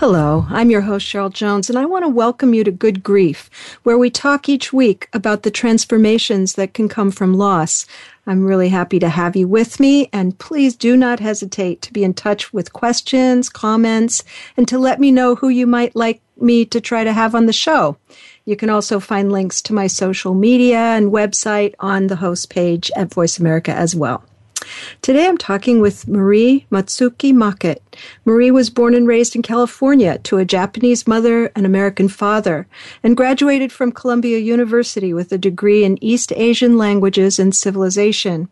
[0.00, 3.50] Hello, I'm your host, Cheryl Jones, and I want to welcome you to Good Grief,
[3.82, 7.84] where we talk each week about the transformations that can come from loss.
[8.26, 12.02] I'm really happy to have you with me, and please do not hesitate to be
[12.02, 14.24] in touch with questions, comments,
[14.56, 17.44] and to let me know who you might like me to try to have on
[17.44, 17.98] the show.
[18.46, 22.90] You can also find links to my social media and website on the host page
[22.96, 24.24] at Voice America as well.
[25.02, 27.82] Today I'm talking with Marie Mutsuki Mockett.
[28.24, 32.66] Marie was born and raised in California to a Japanese mother and American father
[33.02, 38.48] and graduated from Columbia University with a degree in East Asian languages and civilization.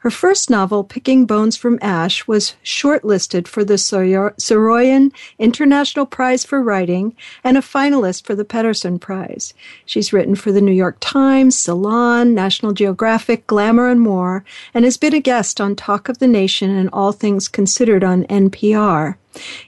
[0.00, 6.62] Her first novel, Picking Bones from Ash, was shortlisted for the Saroyan International Prize for
[6.62, 9.54] Writing and a finalist for the Paterson Prize.
[9.86, 14.96] She's written for the New York Times, Salon, National Geographic, Glamour, and more, and has
[14.96, 19.16] been a guest on Talk of the Nation and All Things Considered on NPR.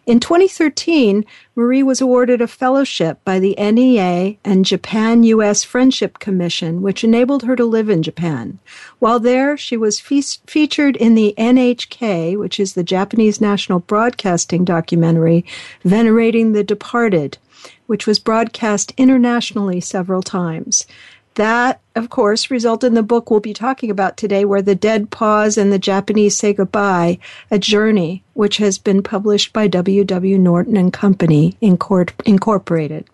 [0.06, 1.24] In 2013,
[1.54, 5.62] Marie was awarded a fellowship by the NEA and Japan U.S.
[5.62, 8.58] Friendship Commission, which enabled her to live in Japan.
[8.98, 14.64] While there, she was fe- featured in the NHK, which is the Japanese national broadcasting
[14.64, 15.44] documentary,
[15.84, 17.38] Venerating the Departed,
[17.86, 20.86] which was broadcast internationally several times.
[21.34, 25.10] That, of course, resulted in the book we'll be talking about today, Where the Dead
[25.10, 27.18] Pause and the Japanese Say Goodbye,
[27.50, 30.04] A Journey, which has been published by W.
[30.04, 30.36] W.
[30.36, 33.06] Norton and Company Incorporated.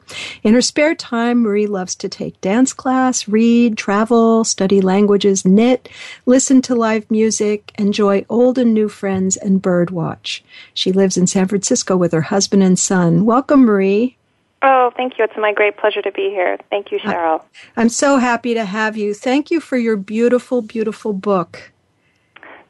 [0.42, 5.88] In her spare time, Marie loves to take dance class, read, travel, study languages, knit,
[6.26, 10.42] listen to live music, enjoy old and new friends, and bird watch.
[10.74, 13.24] She lives in San Francisco with her husband and son.
[13.24, 14.16] Welcome, Marie.
[14.60, 15.24] Oh, thank you.
[15.24, 16.58] It's my great pleasure to be here.
[16.68, 17.42] Thank you, Cheryl.
[17.76, 19.14] I'm so happy to have you.
[19.14, 21.72] Thank you for your beautiful, beautiful book.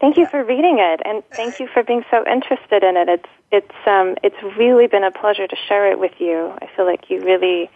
[0.00, 3.08] Thank you for reading it, and thank you for being so interested in it.
[3.08, 6.52] It's it's um it's really been a pleasure to share it with you.
[6.62, 7.68] I feel like you really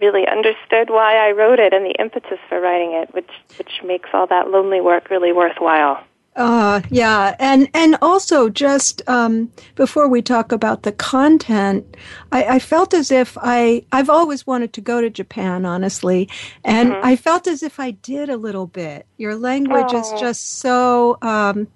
[0.00, 4.10] really understood why I wrote it and the impetus for writing it, which which makes
[4.12, 6.02] all that lonely work really worthwhile.
[6.36, 11.96] Uh, yeah, and and also just um, before we talk about the content,
[12.30, 16.28] I, I, felt as if I I've always wanted to go to Japan, honestly,
[16.62, 17.04] and mm-hmm.
[17.04, 19.04] I felt as if I did a little bit.
[19.16, 20.00] Your language oh.
[20.00, 21.66] is just so um,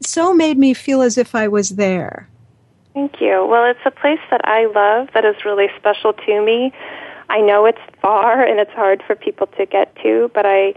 [0.00, 2.28] so made me feel as if I was there.
[2.94, 3.44] Thank you.
[3.44, 6.72] Well, it's a place that I love that is really special to me.
[7.28, 10.74] I know it's far and it's hard for people to get to, but I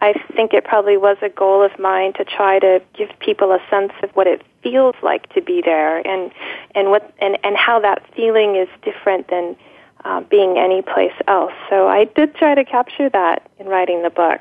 [0.00, 3.58] I think it probably was a goal of mine to try to give people a
[3.68, 6.30] sense of what it feels like to be there and
[6.74, 9.56] and what and and how that feeling is different than
[10.04, 11.52] uh, being any place else.
[11.68, 14.40] So I did try to capture that in writing the book.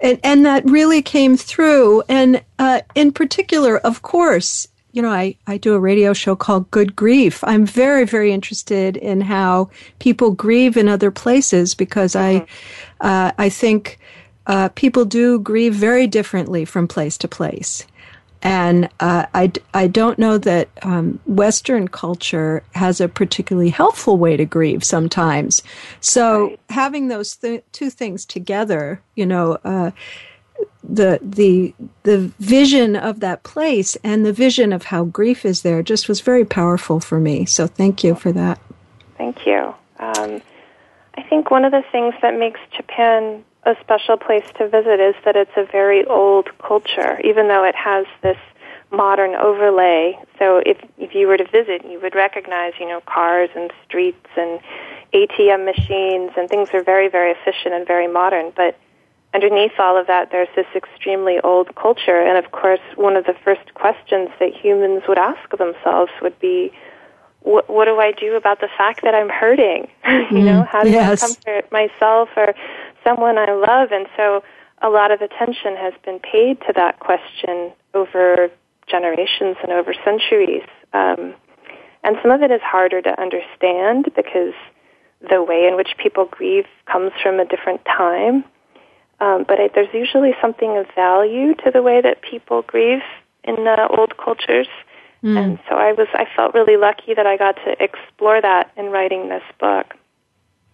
[0.00, 2.02] And and that really came through.
[2.08, 6.70] And uh, in particular, of course, you know, I, I do a radio show called
[6.70, 7.44] Good Grief.
[7.44, 9.68] I'm very, very interested in how
[9.98, 12.44] people grieve in other places because mm-hmm.
[13.02, 13.98] I, uh, I think
[14.46, 17.86] uh, people do grieve very differently from place to place.
[18.42, 24.36] And uh, I, I don't know that um, Western culture has a particularly helpful way
[24.36, 25.62] to grieve sometimes.
[26.00, 26.60] So right.
[26.68, 29.90] having those th- two things together, you know, uh,
[30.88, 31.74] the the
[32.04, 36.20] the vision of that place and the vision of how grief is there just was
[36.20, 37.44] very powerful for me.
[37.46, 38.60] So thank you for that.
[39.18, 39.74] Thank you.
[39.98, 40.40] Um,
[41.16, 45.14] I think one of the things that makes Japan a special place to visit is
[45.24, 48.38] that it's a very old culture, even though it has this
[48.90, 50.16] modern overlay.
[50.38, 54.28] So if if you were to visit, you would recognize, you know, cars and streets
[54.36, 54.60] and
[55.12, 58.78] ATM machines and things are very very efficient and very modern, but
[59.34, 62.20] underneath all of that, there's this extremely old culture.
[62.20, 66.72] And of course, one of the first questions that humans would ask themselves would be,
[67.40, 69.88] what, what do I do about the fact that I'm hurting?
[70.30, 71.22] you know, how do yes.
[71.22, 72.54] I comfort myself or
[73.06, 73.92] someone I love?
[73.92, 74.42] And so
[74.82, 78.50] a lot of attention has been paid to that question over
[78.86, 80.66] generations and over centuries.
[80.92, 81.34] Um,
[82.02, 84.54] and some of it is harder to understand because
[85.28, 88.44] the way in which people grieve comes from a different time.
[89.18, 93.02] Um, but I, there's usually something of value to the way that people grieve
[93.44, 94.68] in uh, old cultures.
[95.22, 95.38] Mm.
[95.38, 98.86] And so I was, I felt really lucky that I got to explore that in
[98.86, 99.94] writing this book.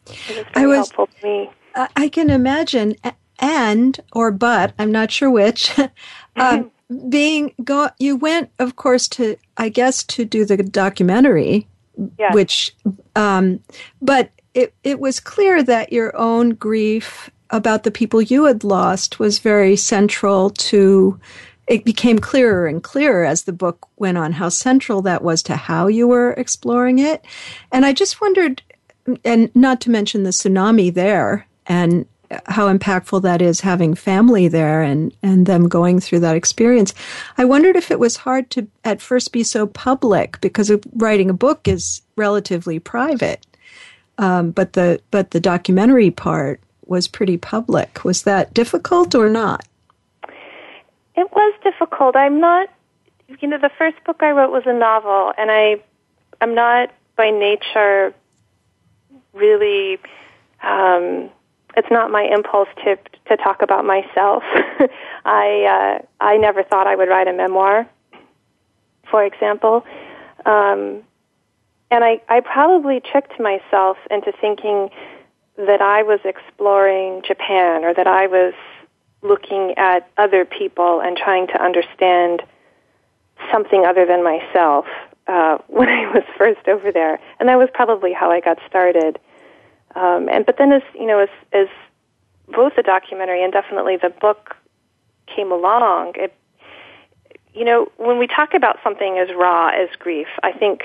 [0.06, 1.50] It was very was, helpful to me.
[1.74, 2.96] I can imagine,
[3.38, 5.72] and or but I'm not sure which.
[6.36, 6.70] um,
[7.08, 11.66] being go, you went, of course, to I guess to do the documentary,
[12.18, 12.34] yes.
[12.34, 12.76] which,
[13.16, 13.60] um,
[14.00, 19.18] but it it was clear that your own grief about the people you had lost
[19.18, 21.18] was very central to
[21.68, 25.56] it became clearer and clearer as the book went on how central that was to
[25.56, 27.24] how you were exploring it.
[27.70, 28.62] And I just wondered,
[29.24, 32.06] and not to mention the tsunami there and
[32.46, 36.94] how impactful that is having family there and, and them going through that experience.
[37.36, 41.34] I wondered if it was hard to at first be so public because writing a
[41.34, 43.46] book is relatively private.
[44.18, 48.04] Um, but the but the documentary part was pretty public.
[48.04, 49.66] Was that difficult or not?
[51.14, 52.16] It was difficult.
[52.16, 52.68] I'm not,
[53.40, 55.82] you know, the first book I wrote was a novel, and I,
[56.40, 58.14] I'm not by nature
[59.32, 59.98] really.
[60.62, 61.30] Um,
[61.76, 62.96] it's not my impulse to
[63.26, 64.42] to talk about myself.
[65.24, 67.88] I uh, I never thought I would write a memoir,
[69.10, 69.84] for example,
[70.44, 71.02] um,
[71.90, 74.90] and I I probably tricked myself into thinking
[75.56, 78.54] that I was exploring Japan or that I was
[79.22, 82.42] looking at other people and trying to understand
[83.50, 84.86] something other than myself
[85.26, 89.18] uh, when I was first over there, and that was probably how I got started.
[89.94, 91.68] Um, and but then as you know, as as
[92.48, 94.56] both the documentary and definitely the book
[95.26, 96.34] came along, it
[97.54, 100.82] you know when we talk about something as raw as grief, I think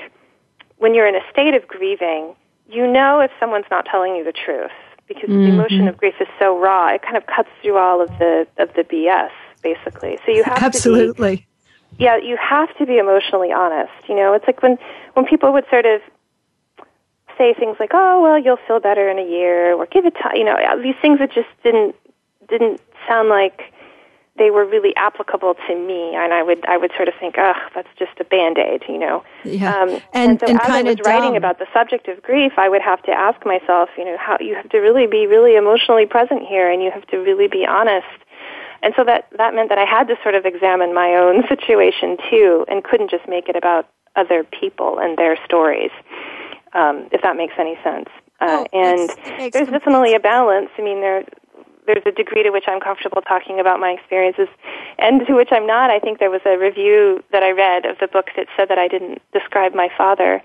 [0.76, 2.34] when you're in a state of grieving,
[2.68, 4.70] you know if someone's not telling you the truth
[5.08, 5.42] because mm-hmm.
[5.42, 6.88] the emotion of grief is so raw.
[6.94, 9.30] It kind of cuts through all of the of the BS,
[9.62, 10.18] basically.
[10.24, 11.36] So you have absolutely.
[11.38, 11.46] To be,
[11.98, 13.92] yeah, you have to be emotionally honest.
[14.08, 14.78] You know, it's like when
[15.14, 16.00] when people would sort of
[17.38, 20.36] say things like, "Oh, well, you'll feel better in a year," or "Give it time."
[20.36, 21.94] You know, these things that just didn't
[22.48, 23.72] didn't sound like
[24.38, 27.56] they were really applicable to me, and I would I would sort of think, "Ugh,
[27.74, 29.24] that's just a band aid," you know.
[29.44, 29.74] Yeah.
[29.74, 32.68] Um, and, and so and as I was writing about the subject of grief, I
[32.68, 36.06] would have to ask myself, you know, how you have to really be really emotionally
[36.06, 38.06] present here, and you have to really be honest.
[38.82, 42.16] And so that that meant that I had to sort of examine my own situation
[42.30, 45.90] too, and couldn't just make it about other people and their stories
[46.72, 48.08] um, if that makes any sense.
[48.40, 50.70] Uh, oh, and there's definitely a balance.
[50.78, 51.24] I mean, there
[51.86, 54.48] there's a degree to which I'm comfortable talking about my experiences,
[54.98, 55.90] and to which I'm not.
[55.90, 58.78] I think there was a review that I read of the book that said that
[58.78, 60.42] I didn't describe my father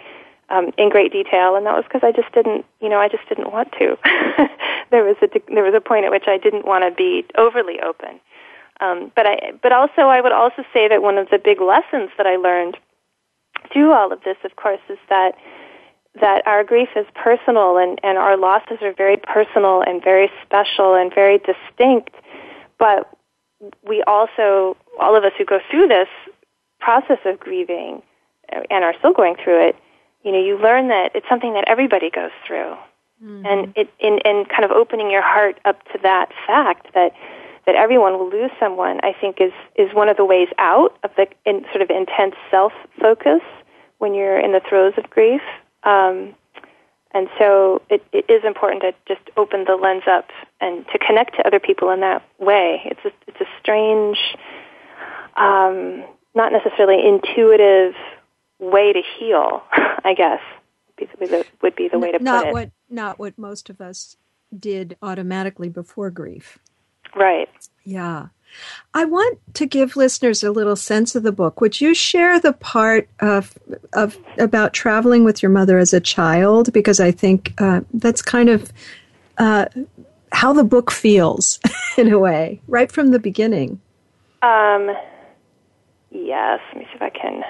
[0.49, 3.27] um, in great detail, and that was because I just didn't, you know, I just
[3.27, 3.97] didn't want to.
[4.91, 7.79] there was a there was a point at which I didn't want to be overly
[7.81, 8.19] open.
[8.79, 12.09] Um, but I, but also, I would also say that one of the big lessons
[12.17, 12.77] that I learned
[13.71, 15.35] through all of this, of course, is that
[16.21, 20.93] that our grief is personal and, and our losses are very personal and very special
[20.93, 22.13] and very distinct.
[22.77, 23.09] But
[23.87, 26.09] we also, all of us who go through this
[26.79, 28.01] process of grieving
[28.49, 29.75] and are still going through it,
[30.23, 32.75] you know, you learn that it's something that everybody goes through.
[33.23, 33.45] Mm-hmm.
[33.45, 37.13] And it, in, in kind of opening your heart up to that fact that,
[37.65, 41.11] that everyone will lose someone, I think is, is one of the ways out of
[41.15, 43.41] the in, sort of intense self-focus
[43.97, 45.41] when you're in the throes of grief.
[45.85, 46.35] Um,
[47.13, 51.35] and so it, it is important to just open the lens up and to connect
[51.35, 52.81] to other people in that way.
[52.85, 54.17] It's a, it's a strange,
[55.35, 57.93] um, not necessarily intuitive
[58.59, 59.61] way to heal,
[60.03, 60.41] I guess,
[60.99, 62.53] would be the, would be the way to not put it.
[62.53, 64.17] What, not what most of us
[64.57, 66.57] did automatically before grief.
[67.15, 67.49] Right.
[67.83, 68.27] Yeah.
[68.93, 71.61] I want to give listeners a little sense of the book.
[71.61, 73.57] Would you share the part of,
[73.93, 76.71] of about traveling with your mother as a child?
[76.73, 78.71] Because I think uh, that's kind of
[79.37, 79.65] uh,
[80.31, 81.59] how the book feels
[81.97, 83.81] in a way, right from the beginning.
[84.41, 84.91] Um,
[86.11, 86.59] yes.
[86.69, 87.43] Let me see if I can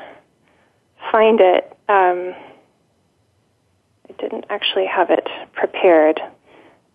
[1.11, 1.65] find it.
[1.89, 2.33] Um,
[4.09, 6.21] I didn't actually have it prepared.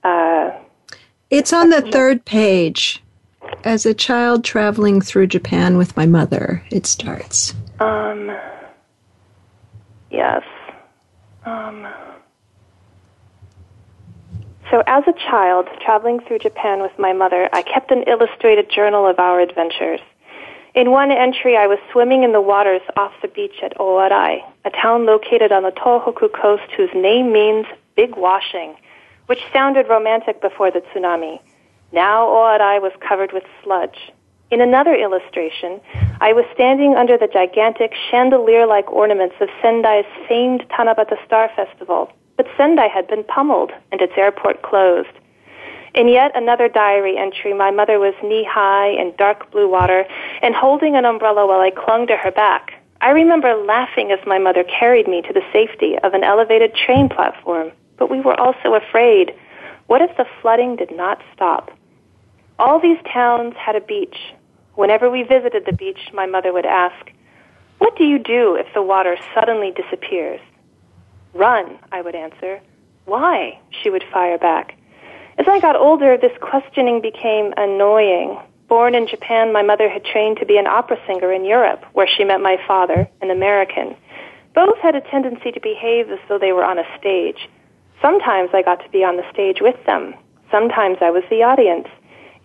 [0.04, 0.50] Uh,
[1.30, 3.02] It's on the third page.
[3.64, 7.54] As a child traveling through Japan with my mother, it starts.
[7.80, 8.30] Um,
[10.10, 10.42] yes.
[11.44, 11.86] Um,
[14.70, 19.06] so, as a child traveling through Japan with my mother, I kept an illustrated journal
[19.06, 20.00] of our adventures.
[20.74, 24.70] In one entry, I was swimming in the waters off the beach at Oarai, a
[24.70, 28.76] town located on the Tohoku coast whose name means big washing,
[29.26, 31.40] which sounded romantic before the tsunami.
[31.92, 34.12] Now Oarai was covered with sludge.
[34.50, 35.80] In another illustration,
[36.20, 42.46] I was standing under the gigantic chandelier-like ornaments of Sendai's famed Tanabata Star Festival, but
[42.56, 45.08] Sendai had been pummeled and its airport closed.
[45.94, 50.04] In yet another diary entry, my mother was knee high in dark blue water
[50.42, 52.72] and holding an umbrella while I clung to her back.
[53.00, 57.08] I remember laughing as my mother carried me to the safety of an elevated train
[57.08, 59.34] platform, but we were also afraid.
[59.86, 61.70] What if the flooding did not stop?
[62.58, 64.16] All these towns had a beach.
[64.74, 67.12] Whenever we visited the beach, my mother would ask,
[67.78, 70.40] What do you do if the water suddenly disappears?
[71.34, 72.60] Run, I would answer.
[73.04, 73.60] Why?
[73.70, 74.76] She would fire back.
[75.38, 78.38] As I got older, this questioning became annoying.
[78.68, 82.08] Born in Japan, my mother had trained to be an opera singer in Europe, where
[82.08, 83.96] she met my father, an American.
[84.54, 87.48] Both had a tendency to behave as though they were on a stage.
[88.02, 90.14] Sometimes I got to be on the stage with them.
[90.50, 91.88] Sometimes I was the audience.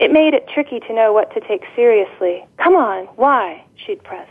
[0.03, 2.45] It made it tricky to know what to take seriously.
[2.57, 3.63] Come on, why?
[3.77, 4.27] She'd press.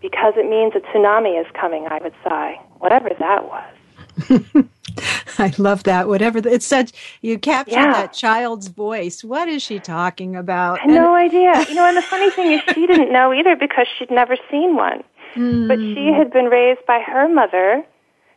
[0.00, 4.64] Because it means a tsunami is coming, I would sigh, whatever that was.
[5.38, 6.08] I love that.
[6.08, 7.92] Whatever the, it's such, you captured yeah.
[7.92, 9.22] that child's voice.
[9.22, 10.80] What is she talking about?
[10.80, 11.64] I had no idea.
[11.68, 14.74] You know, and the funny thing is, she didn't know either because she'd never seen
[14.74, 15.04] one.
[15.36, 15.68] Mm.
[15.68, 17.84] But she had been raised by her mother,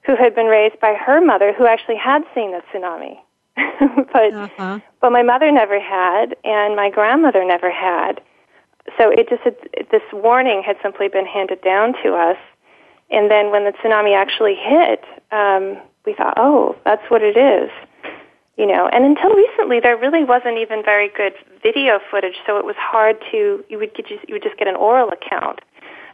[0.05, 3.17] who had been raised by her mother, who actually had seen the tsunami.
[4.13, 4.79] but uh-huh.
[5.01, 8.21] but my mother never had, and my grandmother never had.
[8.97, 9.55] So it just had,
[9.91, 12.37] this warning had simply been handed down to us.
[13.09, 17.69] And then when the tsunami actually hit, um, we thought, oh, that's what it is.
[18.57, 22.65] You know, and until recently, there really wasn't even very good video footage, so it
[22.65, 23.63] was hard to.
[23.67, 25.59] You would get you would just get an oral account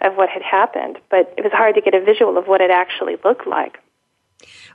[0.01, 2.71] of what had happened, but it was hard to get a visual of what it
[2.71, 3.77] actually looked like.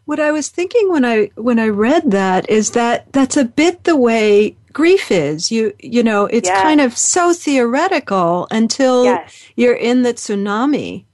[0.06, 3.84] What I was thinking when I when I read that is that that's a bit
[3.84, 5.50] the way grief is.
[5.50, 6.62] You you know, it's yes.
[6.62, 9.50] kind of so theoretical until yes.
[9.56, 11.04] you're in the tsunami,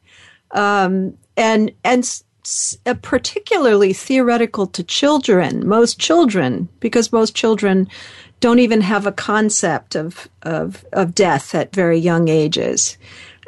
[0.51, 2.23] um, and and
[2.87, 5.67] uh, particularly theoretical to children.
[5.67, 7.89] Most children, because most children
[8.41, 12.99] don't even have a concept of of of death at very young ages.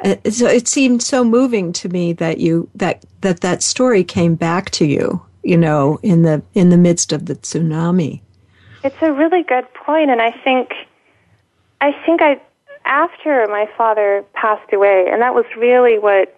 [0.03, 4.35] Uh, so it seemed so moving to me that you that that that story came
[4.35, 8.21] back to you, you know, in the in the midst of the tsunami.
[8.83, 10.73] It's a really good point, and I think
[11.79, 12.41] I think I
[12.83, 16.37] after my father passed away, and that was really what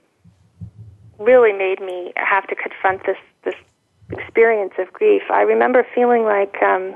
[1.19, 3.55] really made me have to confront this this
[4.11, 5.23] experience of grief.
[5.31, 6.93] I remember feeling like um,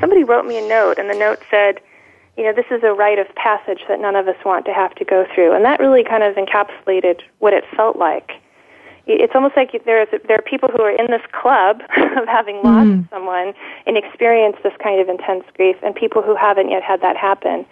[0.00, 1.80] somebody wrote me a note, and the note said
[2.36, 4.94] you know, this is a rite of passage that none of us want to have
[4.94, 5.54] to go through.
[5.54, 8.32] And that really kind of encapsulated what it felt like.
[9.06, 12.62] It's almost like there, is, there are people who are in this club of having
[12.62, 13.10] lost mm.
[13.10, 13.52] someone
[13.86, 17.66] and experienced this kind of intense grief, and people who haven't yet had that happen.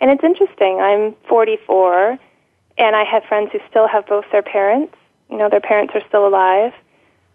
[0.00, 0.80] And it's interesting.
[0.80, 2.18] I'm 44,
[2.78, 4.94] and I have friends who still have both their parents.
[5.30, 6.72] You know, their parents are still alive.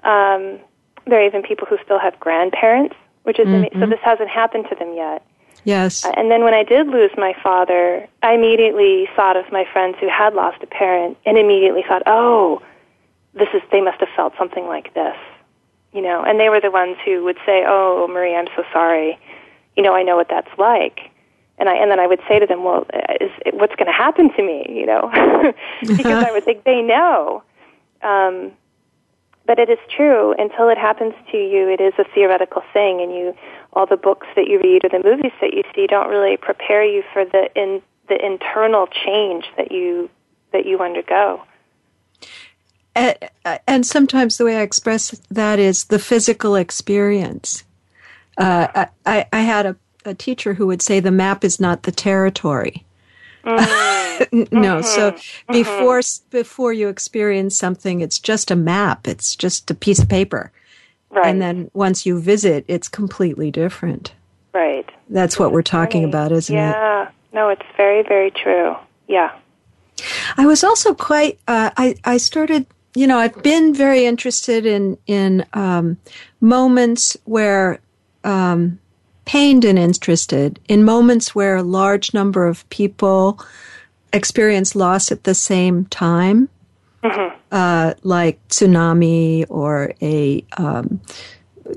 [0.03, 0.59] Um,
[1.07, 3.79] there are even people who still have grandparents, which is mm-hmm.
[3.79, 5.25] so this hasn't happened to them yet.
[5.63, 6.05] Yes.
[6.05, 9.97] Uh, and then when I did lose my father, I immediately thought of my friends
[9.99, 12.61] who had lost a parent and immediately thought, "Oh,
[13.33, 15.17] this is they must have felt something like this."
[15.93, 19.19] You know, and they were the ones who would say, "Oh, Marie, I'm so sorry.
[19.75, 21.11] You know, I know what that's like."
[21.57, 22.87] And I and then I would say to them, "Well,
[23.19, 25.11] is what's going to happen to me?" You know,
[25.81, 27.43] because I would think they know.
[28.01, 28.51] Um,
[29.45, 30.33] but it is true.
[30.37, 33.35] Until it happens to you, it is a theoretical thing, and you
[33.73, 36.83] all the books that you read or the movies that you see don't really prepare
[36.83, 40.09] you for the in the internal change that you
[40.53, 41.41] that you undergo.
[42.95, 43.17] And,
[43.67, 47.63] and sometimes the way I express that is the physical experience.
[48.37, 51.91] Uh, I, I had a, a teacher who would say the map is not the
[51.91, 52.85] territory.
[54.21, 54.55] Mm-hmm.
[54.61, 54.83] no, mm-hmm.
[54.83, 55.11] so
[55.51, 56.29] before mm-hmm.
[56.29, 59.07] before you experience something, it's just a map.
[59.07, 60.51] It's just a piece of paper.
[61.09, 61.25] Right.
[61.25, 64.13] And then once you visit, it's completely different.
[64.53, 64.87] Right.
[65.09, 66.69] That's what we're talking about, isn't yeah.
[66.69, 66.73] it?
[66.73, 67.11] Yeah.
[67.33, 68.75] No, it's very, very true.
[69.07, 69.31] Yeah.
[70.37, 71.39] I was also quite.
[71.47, 72.65] Uh, I I started.
[72.93, 75.97] You know, I've been very interested in in um,
[76.41, 77.79] moments where
[78.23, 78.79] um,
[79.25, 83.39] pained and interested in moments where a large number of people
[84.13, 86.49] experience loss at the same time,
[87.03, 87.37] mm-hmm.
[87.51, 90.99] uh, like tsunami or a um,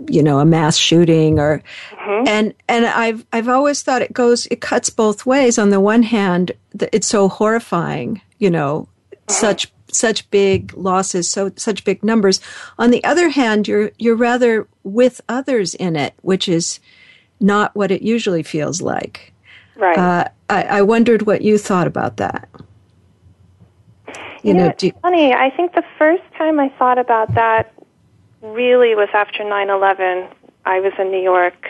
[0.08, 2.28] you know a mass shooting or mm-hmm.
[2.28, 5.58] and and I've I've always thought it goes it cuts both ways.
[5.58, 6.52] On the one hand,
[6.92, 9.32] it's so horrifying, you know, mm-hmm.
[9.32, 12.40] such such big losses, so such big numbers.
[12.78, 16.80] On the other hand, you're you're rather with others in it, which is
[17.40, 19.32] not what it usually feels like.
[19.76, 19.98] Right.
[19.98, 22.48] Uh, I, I, wondered what you thought about that.
[24.42, 25.32] You, know, you, funny.
[25.32, 27.72] I think the first time I thought about that
[28.42, 30.28] really was after 9/11.
[30.64, 31.66] I was in New York,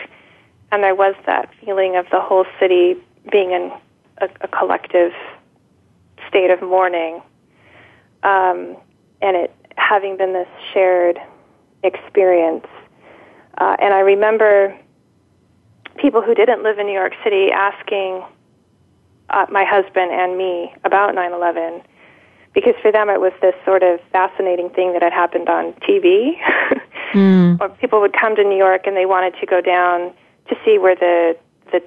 [0.71, 2.95] and there was that feeling of the whole city
[3.31, 3.71] being in
[4.19, 5.13] a, a collective
[6.27, 7.21] state of mourning,
[8.25, 8.75] um,
[9.21, 11.19] and it having been this shared
[11.83, 12.65] experience.
[13.57, 14.75] Uh, and I remember
[15.97, 18.23] people who didn't live in New York City asking
[19.29, 21.83] uh, my husband and me about 9/11
[22.53, 26.33] because for them it was this sort of fascinating thing that had happened on TV.
[27.13, 27.59] mm.
[27.59, 30.13] Or people would come to New York and they wanted to go down
[30.49, 31.37] to see where the
[31.71, 31.81] the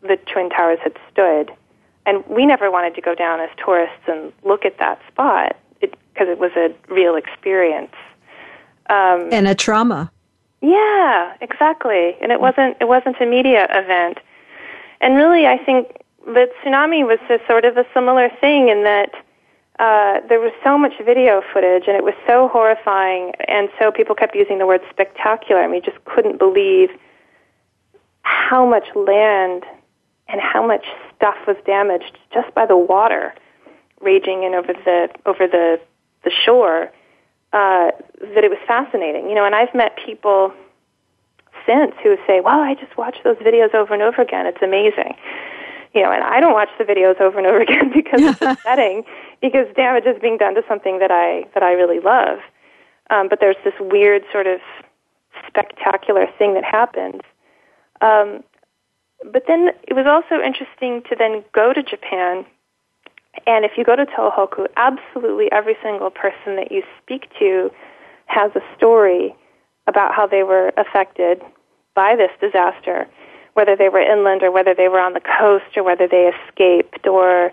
[0.00, 1.52] the twin towers had stood.
[2.04, 6.28] And we never wanted to go down as tourists and look at that spot because
[6.28, 7.94] it, it, was a real experience.
[8.88, 10.10] Um, and a trauma.
[10.60, 12.16] Yeah, exactly.
[12.20, 14.18] And it wasn't it wasn't a media event.
[15.00, 19.10] And really, I think the tsunami was a sort of a similar thing in that
[19.78, 24.14] uh, there was so much video footage, and it was so horrifying, and so people
[24.14, 25.60] kept using the word spectacular.
[25.60, 26.90] I mean, just couldn't believe
[28.22, 29.64] how much land
[30.28, 30.86] and how much
[31.16, 33.34] stuff was damaged just by the water
[34.02, 35.80] raging in over the over the
[36.24, 36.90] the shore.
[37.52, 37.90] Uh,
[38.34, 39.44] that it was fascinating, you know.
[39.44, 40.54] And I've met people
[41.66, 44.46] since who say, "Well, I just watch those videos over and over again.
[44.46, 45.16] It's amazing."
[45.92, 49.04] You know, and I don't watch the videos over and over again because it's upsetting
[49.42, 52.38] because damage is being done to something that I that I really love.
[53.10, 54.60] Um, but there's this weird sort of
[55.46, 57.20] spectacular thing that happens.
[58.00, 58.42] Um,
[59.30, 62.44] but then it was also interesting to then go to Japan,
[63.46, 67.70] and if you go to Tohoku, absolutely every single person that you speak to
[68.26, 69.34] has a story
[69.86, 71.42] about how they were affected
[71.94, 73.06] by this disaster,
[73.54, 77.06] whether they were inland or whether they were on the coast or whether they escaped
[77.06, 77.52] or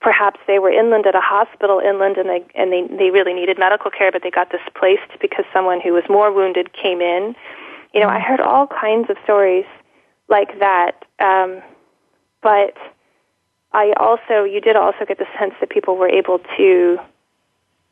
[0.00, 3.58] perhaps they were inland at a hospital inland and they and they they really needed
[3.58, 7.34] medical care but they got displaced because someone who was more wounded came in.
[7.94, 9.64] You know i heard all kinds of stories
[10.28, 11.62] like that um
[12.42, 12.76] but
[13.76, 16.98] i also you did also get the sense that people were able to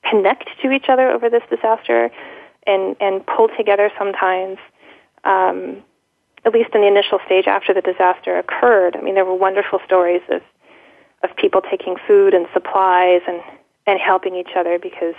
[0.08, 2.10] connect to each other over this disaster
[2.66, 4.58] and and pull together sometimes
[5.24, 5.82] um
[6.44, 9.78] at least in the initial stage after the disaster occurred i mean there were wonderful
[9.84, 10.42] stories of
[11.22, 13.40] of people taking food and supplies and
[13.86, 15.16] and helping each other because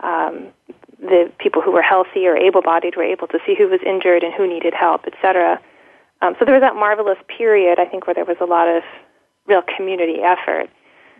[0.00, 0.48] um,
[1.00, 4.34] the people who were healthy or able-bodied were able to see who was injured and
[4.34, 5.60] who needed help, etc.
[6.22, 8.82] Um, so there was that marvelous period, I think, where there was a lot of
[9.48, 10.68] real community effort.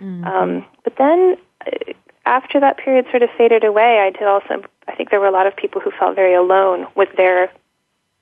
[0.01, 0.25] Mm-hmm.
[0.25, 1.37] Um, but then,
[1.67, 1.93] uh,
[2.27, 4.63] after that period sort of faded away, I did also.
[4.87, 7.51] I think there were a lot of people who felt very alone with their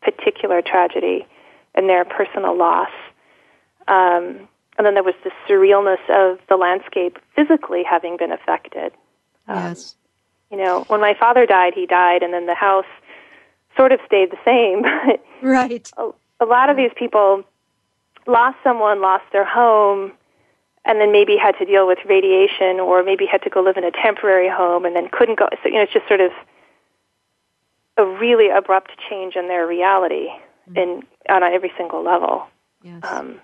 [0.02, 1.26] particular tragedy
[1.74, 2.90] and their personal loss.
[3.88, 8.92] Um, and then there was the surrealness of the landscape physically having been affected.
[9.48, 9.96] Um, yes.
[10.50, 12.86] You know, when my father died, he died, and then the house
[13.76, 14.84] sort of stayed the same.
[15.42, 15.90] right.
[15.96, 17.44] A, a lot of these people
[18.26, 20.12] lost someone, lost their home,
[20.84, 23.84] and then maybe had to deal with radiation, or maybe had to go live in
[23.84, 25.48] a temporary home, and then couldn't go.
[25.62, 26.32] So you know, it's just sort of
[27.96, 30.28] a really abrupt change in their reality
[30.68, 30.76] mm-hmm.
[30.76, 32.46] in on every single level.
[32.82, 33.00] Yes.
[33.02, 33.40] Um,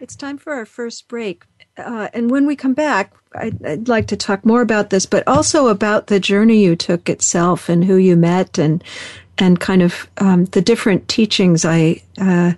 [0.00, 1.44] it's time for our first break.
[1.76, 5.26] Uh, and when we come back, I'd, I'd, like to talk more about this, but
[5.28, 8.82] also about the journey you took itself and who you met and
[9.40, 12.54] and kind of um, the different teachings I uh,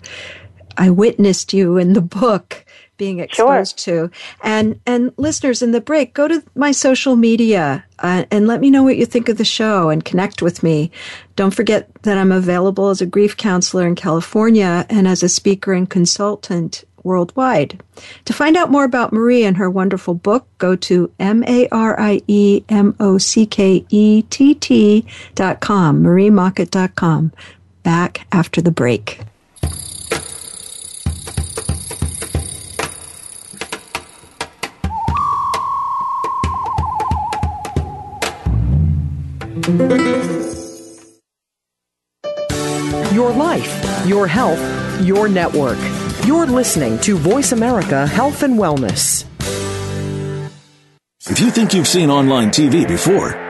[0.81, 2.64] I witnessed you in the book
[2.97, 4.09] being exposed sure.
[4.09, 4.14] to.
[4.43, 8.71] And and listeners, in the break, go to my social media uh, and let me
[8.71, 10.90] know what you think of the show and connect with me.
[11.37, 15.75] Don't forget that I'm available as a grief counselor in California and as a speaker
[15.75, 17.83] and consultant worldwide.
[18.25, 21.77] To find out more about Marie and her wonderful book, go to M-A-R-I-E-M-O-C-K-E-T-T
[25.35, 27.33] dot com, mariemockett dot com.
[27.83, 29.21] Back after the break.
[43.14, 44.61] Your life Your health,
[45.04, 45.78] your network.
[46.26, 49.24] You're listening to Voice America Health and Wellness.
[51.28, 53.50] If you think you've seen online TV before,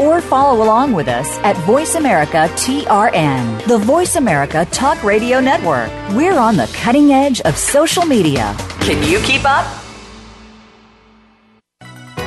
[0.00, 5.90] or follow along with us at Voice America TRN, the Voice America Talk Radio Network.
[6.10, 8.56] We're on the cutting edge of social media.
[8.80, 9.66] Can you keep up?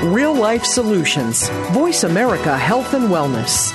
[0.03, 1.49] Real life solutions.
[1.71, 3.73] Voice America Health and Wellness.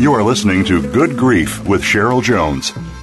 [0.00, 2.72] You are listening to Good Grief with Cheryl Jones.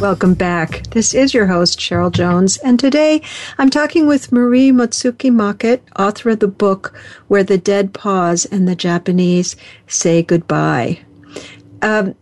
[0.00, 0.84] Welcome back.
[0.92, 3.20] This is your host, Cheryl Jones, and today
[3.58, 8.66] I'm talking with Marie Mutsuki Mockett, author of the book Where the Dead Pause and
[8.66, 9.56] the Japanese
[9.88, 11.00] Say Goodbye.
[11.82, 12.14] Um,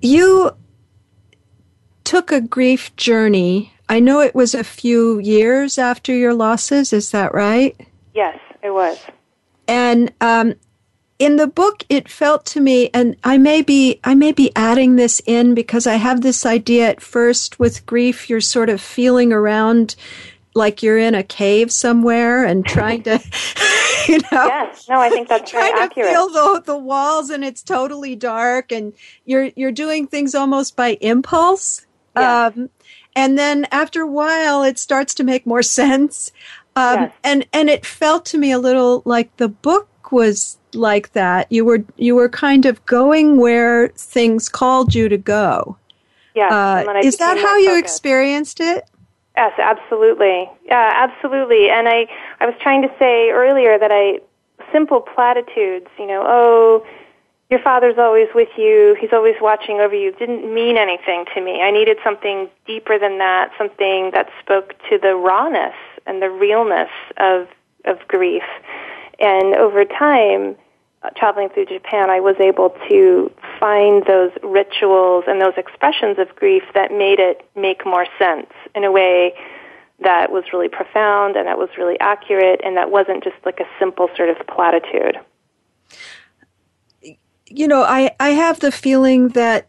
[0.00, 0.52] you
[2.04, 3.74] took a grief journey.
[3.88, 7.76] I know it was a few years after your losses, is that right?
[8.14, 9.00] Yes, it was.
[9.66, 10.54] And um,
[11.20, 14.96] in the book it felt to me and i may be i may be adding
[14.96, 19.32] this in because i have this idea at first with grief you're sort of feeling
[19.32, 19.94] around
[20.54, 23.12] like you're in a cave somewhere and trying to
[24.08, 24.46] you know?
[24.46, 24.88] Yes.
[24.88, 26.10] No i think that's trying very to accurate.
[26.10, 28.92] feel the, the walls and it's totally dark and
[29.26, 31.86] you're you're doing things almost by impulse.
[32.16, 32.46] Yeah.
[32.56, 32.70] um,
[33.14, 36.32] and then after a while it starts to make more sense.
[36.76, 37.12] Um, Yes.
[37.22, 41.64] and and it felt to me a little like the book was like that you
[41.64, 45.76] were you were kind of going where things called you to go
[46.34, 48.84] Yeah, uh, and then I is that how you experienced it
[49.36, 50.50] Yes, absolutely.
[50.66, 51.70] Yeah, absolutely.
[51.70, 52.06] And I,
[52.40, 54.20] I was trying to say earlier that I,
[54.70, 56.86] simple platitudes, you know, oh,
[57.48, 61.62] your father's always with you, he's always watching over you, didn't mean anything to me.
[61.62, 65.74] I needed something deeper than that, something that spoke to the rawness
[66.06, 67.48] and the realness of,
[67.86, 68.44] of grief.
[69.20, 70.56] And over time,
[71.02, 76.34] uh, traveling through Japan, I was able to find those rituals and those expressions of
[76.36, 79.34] grief that made it make more sense in a way
[80.02, 83.66] that was really profound and that was really accurate and that wasn't just like a
[83.78, 85.18] simple sort of platitude.
[87.52, 89.66] you know i i have the feeling that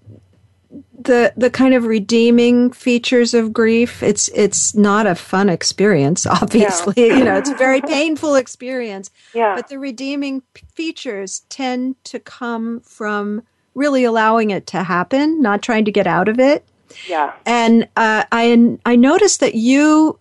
[1.06, 6.94] the the kind of redeeming features of grief it's it's not a fun experience obviously.
[6.98, 9.12] You know it's a very painful experience.
[9.34, 9.56] Yeah.
[9.56, 15.86] but the redeeming features tend to come from really allowing it to happen not trying
[15.86, 16.66] to get out of it.
[17.08, 17.34] Yeah.
[17.46, 20.20] and uh, I I noticed that you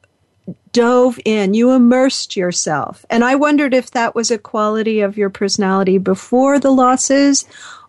[0.72, 5.30] dove in, you immersed yourself, and I wondered if that was a quality of your
[5.30, 7.44] personality before the losses,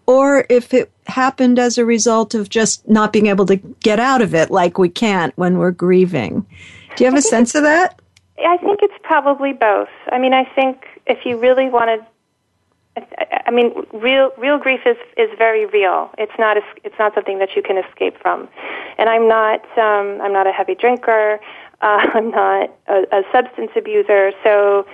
[0.05, 4.21] or if it happened as a result of just not being able to get out
[4.21, 6.45] of it, like we can't when we're grieving.
[6.95, 7.99] Do you have a sense of that?
[8.45, 9.89] I think it's probably both.
[10.11, 12.05] I mean, I think if you really wanted,
[12.97, 16.09] I I mean, real real grief is is very real.
[16.17, 18.47] It's not a, it's not something that you can escape from.
[18.97, 21.39] And I'm not um, I'm not a heavy drinker.
[21.83, 24.33] Uh, I'm not a, a substance abuser.
[24.43, 24.85] So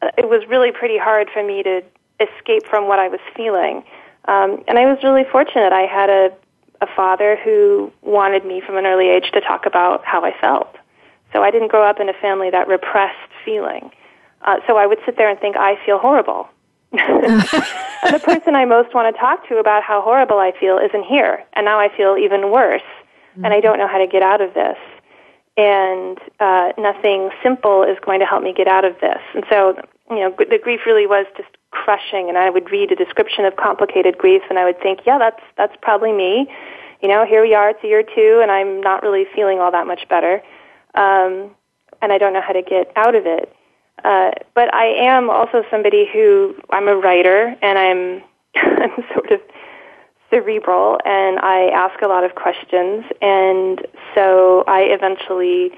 [0.00, 1.82] uh, it was really pretty hard for me to
[2.18, 3.84] escape from what I was feeling.
[4.26, 5.72] Um, and I was really fortunate.
[5.72, 6.30] I had a
[6.80, 10.76] a father who wanted me from an early age to talk about how I felt.
[11.32, 13.90] So I didn't grow up in a family that repressed feeling.
[14.42, 16.48] Uh, so I would sit there and think, I feel horrible.
[16.92, 21.04] and the person I most want to talk to about how horrible I feel isn't
[21.04, 21.44] here.
[21.54, 22.82] And now I feel even worse.
[23.42, 24.76] And I don't know how to get out of this.
[25.56, 29.18] And uh, nothing simple is going to help me get out of this.
[29.34, 29.76] And so,
[30.10, 33.56] you know, the grief really was just crushing and I would read a description of
[33.56, 36.48] complicated grief and I would think, yeah, that's that's probably me.
[37.00, 39.72] You know, here we are, it's a year two and I'm not really feeling all
[39.72, 40.42] that much better.
[40.94, 41.54] Um,
[42.02, 43.52] and I don't know how to get out of it.
[44.04, 48.22] Uh, but I am also somebody who I'm a writer and I'm
[48.56, 49.40] I'm sort of
[50.30, 55.72] cerebral and I ask a lot of questions and so I eventually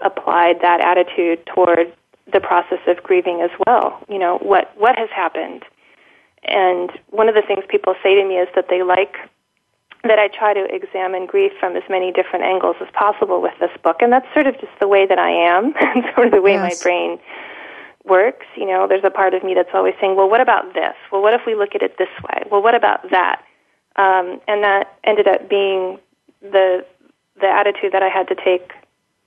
[0.00, 1.92] applied that attitude toward
[2.30, 4.04] the process of grieving as well.
[4.08, 5.64] You know, what what has happened?
[6.44, 9.16] And one of the things people say to me is that they like
[10.04, 13.70] that I try to examine grief from as many different angles as possible with this
[13.84, 16.42] book, and that's sort of just the way that I am, and sort of the
[16.42, 16.80] way yes.
[16.80, 17.18] my brain
[18.04, 18.46] works.
[18.56, 20.94] You know, there's a part of me that's always saying, "Well, what about this?
[21.10, 22.42] Well, what if we look at it this way?
[22.50, 23.44] Well, what about that?"
[23.96, 25.98] Um, and that ended up being
[26.40, 26.84] the
[27.40, 28.72] the attitude that I had to take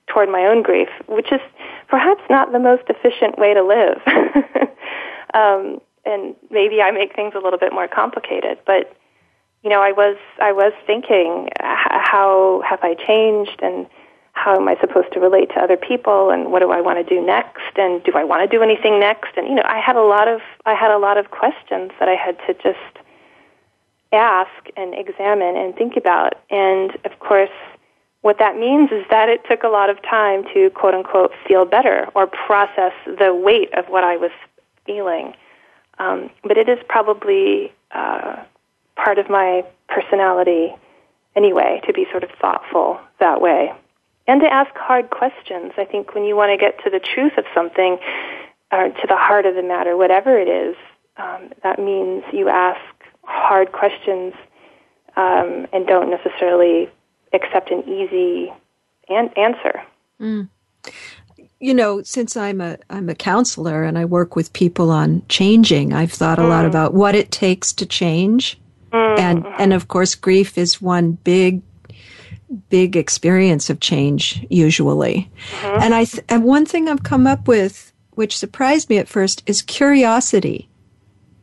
[0.06, 1.40] toward my own grief, which is
[1.88, 4.00] perhaps not the most efficient way to live.
[5.34, 8.96] um, and maybe I make things a little bit more complicated, but
[9.62, 13.86] you know, I was I was thinking, how have I changed, and
[14.32, 17.14] how am I supposed to relate to other people, and what do I want to
[17.14, 19.36] do next, and do I want to do anything next?
[19.36, 22.08] And you know, I had a lot of I had a lot of questions that
[22.08, 23.02] I had to just
[24.12, 27.50] ask and examine and think about, and of course
[28.26, 31.64] what that means is that it took a lot of time to quote unquote feel
[31.64, 34.32] better or process the weight of what I was
[34.84, 35.32] feeling.
[36.00, 38.42] Um, but it is probably uh,
[38.96, 40.74] part of my personality
[41.36, 43.72] anyway to be sort of thoughtful that way
[44.26, 45.70] and to ask hard questions.
[45.78, 47.96] I think when you want to get to the truth of something
[48.72, 50.74] or to the heart of the matter, whatever it is,
[51.16, 52.80] um, that means you ask
[53.22, 54.34] hard questions
[55.14, 56.90] um, and don't necessarily
[57.36, 58.52] accept an easy
[59.08, 59.82] an- answer.
[60.20, 60.48] Mm.
[61.60, 65.92] You know, since I'm a I'm a counselor and I work with people on changing,
[65.92, 66.48] I've thought a mm.
[66.48, 68.58] lot about what it takes to change,
[68.92, 69.18] mm.
[69.18, 71.62] and and of course, grief is one big
[72.68, 75.30] big experience of change usually.
[75.50, 75.82] Mm-hmm.
[75.82, 79.42] And I th- and one thing I've come up with, which surprised me at first,
[79.46, 80.68] is curiosity.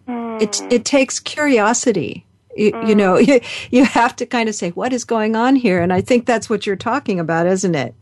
[0.07, 0.41] Mm.
[0.41, 2.25] It it takes curiosity
[2.55, 2.87] you, mm.
[2.87, 3.39] you know, you,
[3.71, 5.81] you have to kind of say, what is going on here?
[5.81, 7.95] And I think that's what you're talking about, isn't it?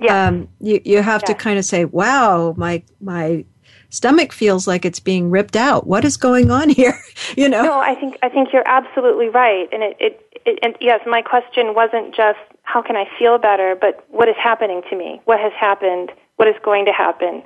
[0.00, 0.26] Yeah.
[0.26, 1.26] Um, you, you have yeah.
[1.28, 3.44] to kind of say, wow, my, my
[3.90, 5.86] stomach feels like it's being ripped out.
[5.86, 6.98] What is going on here?
[7.36, 7.62] you know?
[7.62, 9.68] No, I think, I think you're absolutely right.
[9.72, 13.76] And it, it, it and yes, my question wasn't just how can I feel better,
[13.80, 15.20] but what is happening to me?
[15.24, 16.12] What has happened?
[16.36, 17.42] What is going to happen?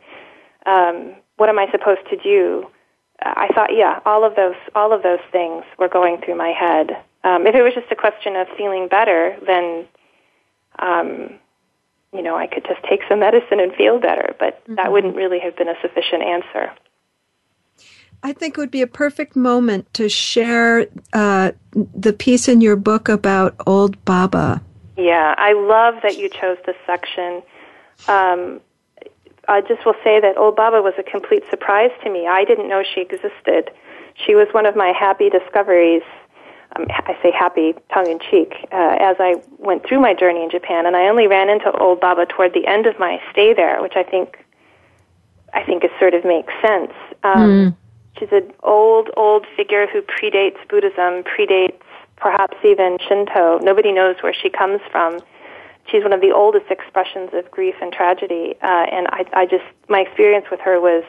[0.65, 2.67] Um, what am I supposed to do?
[3.21, 6.97] I thought, yeah, all of those all of those things were going through my head.
[7.25, 9.87] Um, if it was just a question of feeling better, then
[10.79, 11.39] um,
[12.13, 14.35] you know I could just take some medicine and feel better.
[14.39, 14.77] But mm-hmm.
[14.77, 16.73] that wouldn't really have been a sufficient answer.
[18.23, 22.75] I think it would be a perfect moment to share uh, the piece in your
[22.75, 24.61] book about Old Baba.
[24.97, 27.43] Yeah, I love that you chose this section.
[28.09, 28.61] Um,
[29.49, 32.27] I just will say that Old Baba was a complete surprise to me.
[32.27, 33.71] I didn't know she existed.
[34.15, 36.03] She was one of my happy discoveries.
[36.77, 40.51] Um, I say happy, tongue in cheek, uh, as I went through my journey in
[40.51, 43.81] Japan, and I only ran into Old Baba toward the end of my stay there,
[43.81, 44.45] which I think,
[45.55, 46.93] I think is sort of makes sense.
[47.25, 47.77] Um, mm.
[48.19, 51.81] She's an old, old figure who predates Buddhism, predates
[52.17, 53.61] perhaps even Shinto.
[53.63, 55.21] Nobody knows where she comes from
[55.91, 58.55] she's one of the oldest expressions of grief and tragedy.
[58.63, 61.05] Uh, and I, I just, my experience with her was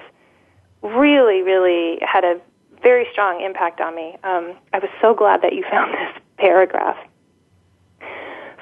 [0.82, 2.39] really, really had a
[2.82, 4.15] very strong impact on me.
[4.24, 6.98] Um, I was so glad that you found this paragraph.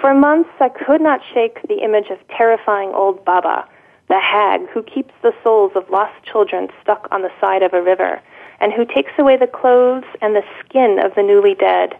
[0.01, 3.67] For months, I could not shake the image of terrifying old Baba,
[4.09, 7.81] the hag who keeps the souls of lost children stuck on the side of a
[7.81, 8.21] river,
[8.59, 11.97] and who takes away the clothes and the skin of the newly dead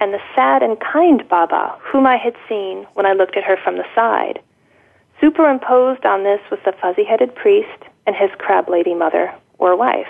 [0.00, 3.56] and the sad and kind Baba, whom I had seen when I looked at her
[3.62, 4.40] from the side.
[5.20, 10.08] Superimposed on this was the fuzzy headed priest and his crab lady mother or wife.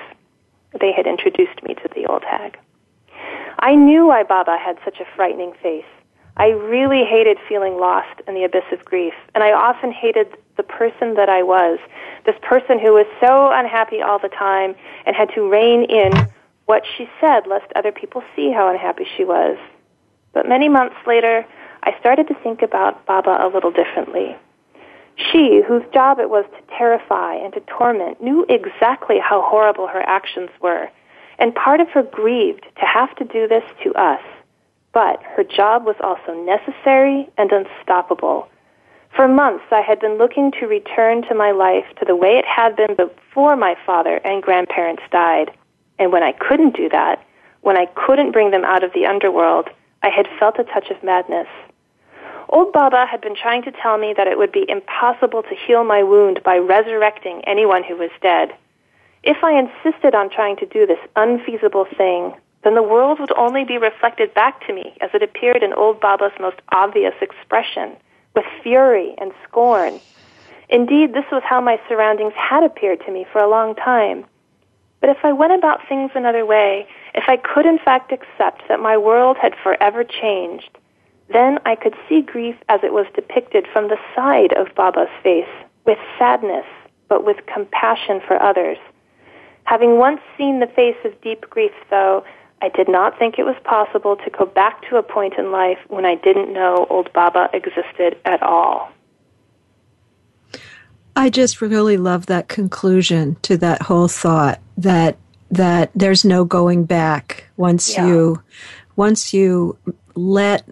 [0.78, 2.58] They had introduced me to the old hag.
[3.58, 5.84] I knew why Baba had such a frightening face.
[6.36, 10.62] I really hated feeling lost in the abyss of grief, and I often hated the
[10.62, 11.80] person that I was,
[12.26, 16.12] this person who was so unhappy all the time and had to rein in
[16.66, 19.56] what she said lest other people see how unhappy she was.
[20.32, 21.44] But many months later,
[21.82, 24.36] I started to think about Baba a little differently.
[25.16, 30.02] She, whose job it was to terrify and to torment, knew exactly how horrible her
[30.02, 30.88] actions were,
[31.38, 34.22] and part of her grieved to have to do this to us.
[34.92, 38.48] But her job was also necessary and unstoppable.
[39.14, 42.44] For months, I had been looking to return to my life to the way it
[42.44, 45.50] had been before my father and grandparents died.
[45.98, 47.24] And when I couldn't do that,
[47.62, 49.68] when I couldn't bring them out of the underworld,
[50.02, 51.48] I had felt a touch of madness.
[52.48, 55.84] Old Baba had been trying to tell me that it would be impossible to heal
[55.84, 58.54] my wound by resurrecting anyone who was dead.
[59.22, 62.34] If I insisted on trying to do this unfeasible thing,
[62.64, 66.00] then the world would only be reflected back to me as it appeared in old
[66.00, 67.96] Baba's most obvious expression,
[68.34, 70.00] with fury and scorn.
[70.70, 74.24] Indeed, this was how my surroundings had appeared to me for a long time.
[75.00, 78.80] But if I went about things another way, if I could in fact accept that
[78.80, 80.78] my world had forever changed,
[81.32, 85.48] then I could see grief as it was depicted from the side of Baba's face,
[85.84, 86.66] with sadness,
[87.08, 88.78] but with compassion for others.
[89.64, 92.24] Having once seen the face of deep grief, though,
[92.62, 95.78] I did not think it was possible to go back to a point in life
[95.88, 98.90] when I didn't know old Baba existed at all.
[101.14, 105.18] I just really love that conclusion to that whole thought that
[105.50, 108.06] that there's no going back once yeah.
[108.06, 108.42] you
[108.96, 109.76] once you
[110.14, 110.64] let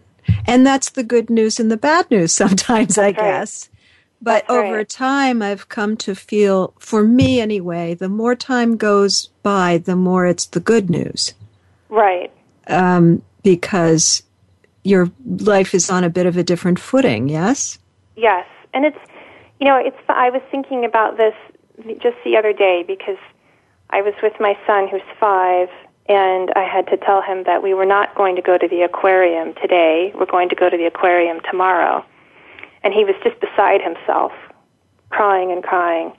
[0.47, 3.17] and that's the good news and the bad news sometimes that's I right.
[3.17, 3.69] guess.
[4.23, 4.89] But that's over right.
[4.89, 10.27] time I've come to feel for me anyway, the more time goes by, the more
[10.27, 11.35] it's the good news.
[11.91, 12.33] Right.
[12.67, 14.23] Um, because
[14.83, 17.79] your life is on a bit of a different footing, yes?
[18.17, 18.47] Yes.
[18.73, 18.99] And it's,
[19.61, 21.35] you know, it's, I was thinking about this
[22.01, 23.19] just the other day because
[23.91, 25.69] I was with my son who's five
[26.09, 28.83] and I had to tell him that we were not going to go to the
[28.83, 30.13] aquarium today.
[30.15, 32.05] We're going to go to the aquarium tomorrow.
[32.85, 34.33] And he was just beside himself,
[35.11, 36.13] crying and crying.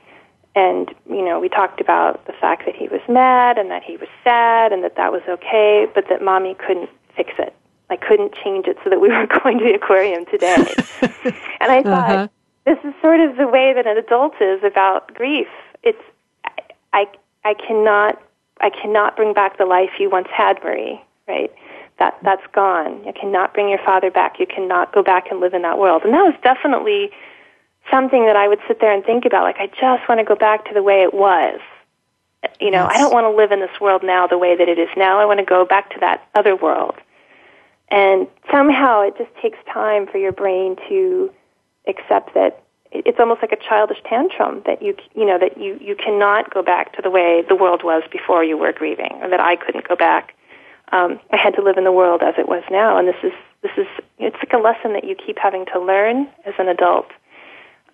[0.55, 3.95] And, you know, we talked about the fact that he was mad and that he
[3.95, 7.53] was sad and that that was okay, but that mommy couldn't fix it.
[7.89, 10.55] I couldn't change it so that we were going to the aquarium today.
[11.61, 12.27] and I thought, uh-huh.
[12.65, 15.47] this is sort of the way that an adult is about grief.
[15.83, 16.01] It's,
[16.91, 17.05] I,
[17.47, 18.21] I cannot,
[18.59, 21.49] I cannot bring back the life you once had, Marie, right?
[21.97, 23.05] That, that's gone.
[23.05, 24.37] You cannot bring your father back.
[24.37, 26.03] You cannot go back and live in that world.
[26.03, 27.09] And that was definitely
[27.89, 29.43] something that I would sit there and think about.
[29.43, 31.61] Like, I just want to go back to the way it was.
[32.59, 32.91] You know, yes.
[32.95, 35.19] I don't want to live in this world now the way that it is now.
[35.19, 36.95] I want to go back to that other world.
[37.89, 41.31] And somehow it just takes time for your brain to
[41.87, 45.95] accept that it's almost like a childish tantrum that you you know that you you
[45.95, 49.39] cannot go back to the way the world was before you were grieving, or that
[49.39, 50.33] I couldn't go back.
[50.91, 53.33] Um, I had to live in the world as it was now, and this is
[53.61, 53.87] this is
[54.19, 57.07] it's like a lesson that you keep having to learn as an adult.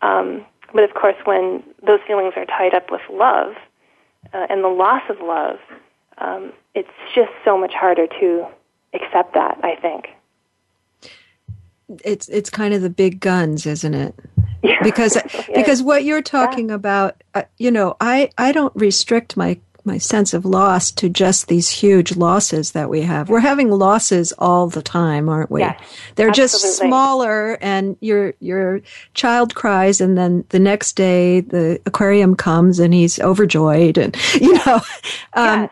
[0.02, 3.56] Um, but of course, when those feelings are tied up with love
[4.34, 5.60] uh, and the loss of love,
[6.18, 8.46] um, it's just so much harder to
[8.94, 9.60] accept that.
[9.64, 10.10] I think
[12.04, 14.16] it's it's kind of the big guns, isn't it?
[14.84, 15.18] Because
[15.56, 16.76] because what you're talking yeah.
[16.76, 21.48] about, uh, you know, I I don't restrict my my sense of loss to just
[21.48, 23.30] these huge losses that we have.
[23.30, 25.62] We're having losses all the time, aren't we?
[25.62, 25.82] Yes,
[26.16, 26.54] They're absolutely.
[26.54, 28.82] just smaller and your your
[29.14, 34.54] child cries and then the next day the aquarium comes and he's overjoyed and you
[34.54, 34.80] know
[35.34, 35.70] um, yes.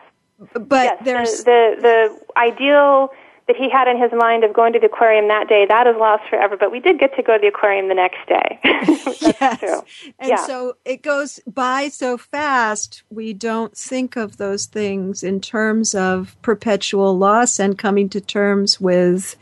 [0.52, 0.98] but yes.
[1.04, 3.10] there's the, the the ideal
[3.52, 5.96] that he had in his mind of going to the aquarium that day, that is
[5.98, 6.56] lost forever.
[6.56, 8.58] But we did get to go to the aquarium the next day.
[8.64, 9.58] That's yes.
[9.58, 9.82] true.
[10.18, 10.46] And yeah.
[10.46, 16.36] so it goes by so fast, we don't think of those things in terms of
[16.42, 19.36] perpetual loss and coming to terms with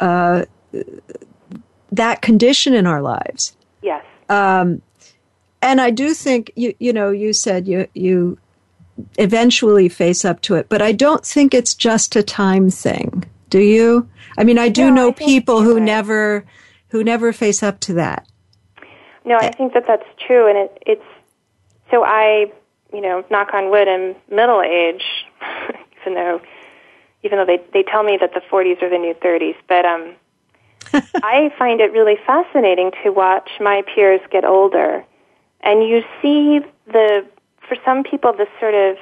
[0.00, 0.44] uh,
[1.92, 3.56] that condition in our lives.
[3.82, 4.04] Yes.
[4.28, 4.82] Um,
[5.62, 8.38] and I do think you you know you said you you
[9.18, 10.68] eventually face up to it.
[10.68, 13.24] But I don't think it's just a time thing.
[13.48, 14.08] Do you?
[14.38, 15.82] I mean, I do no, know I people who right.
[15.82, 16.44] never
[16.88, 18.26] who never face up to that.
[19.24, 21.04] No, I think that that's true, and it, it's
[21.90, 22.50] so I,
[22.92, 25.02] you know, knock on wood, I'm middle age,
[26.00, 26.40] even though
[27.22, 30.14] even though they they tell me that the 40s are the new 30s, but um,
[31.22, 35.04] I find it really fascinating to watch my peers get older,
[35.60, 37.26] and you see the
[37.70, 38.96] for some people, this sort of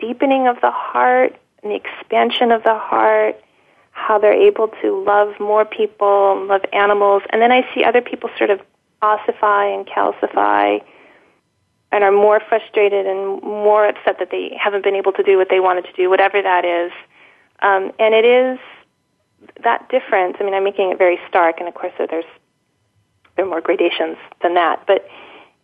[0.00, 3.40] deepening of the heart and the expansion of the heart,
[3.92, 8.30] how they're able to love more people, love animals, and then I see other people
[8.36, 8.60] sort of
[9.00, 10.82] ossify and calcify
[11.92, 15.48] and are more frustrated and more upset that they haven't been able to do what
[15.48, 16.90] they wanted to do, whatever that is.
[17.60, 18.58] Um, and it is
[19.62, 20.36] that difference.
[20.40, 22.24] I mean, I'm making it very stark, and of course, there's
[23.36, 25.06] there are more gradations than that, but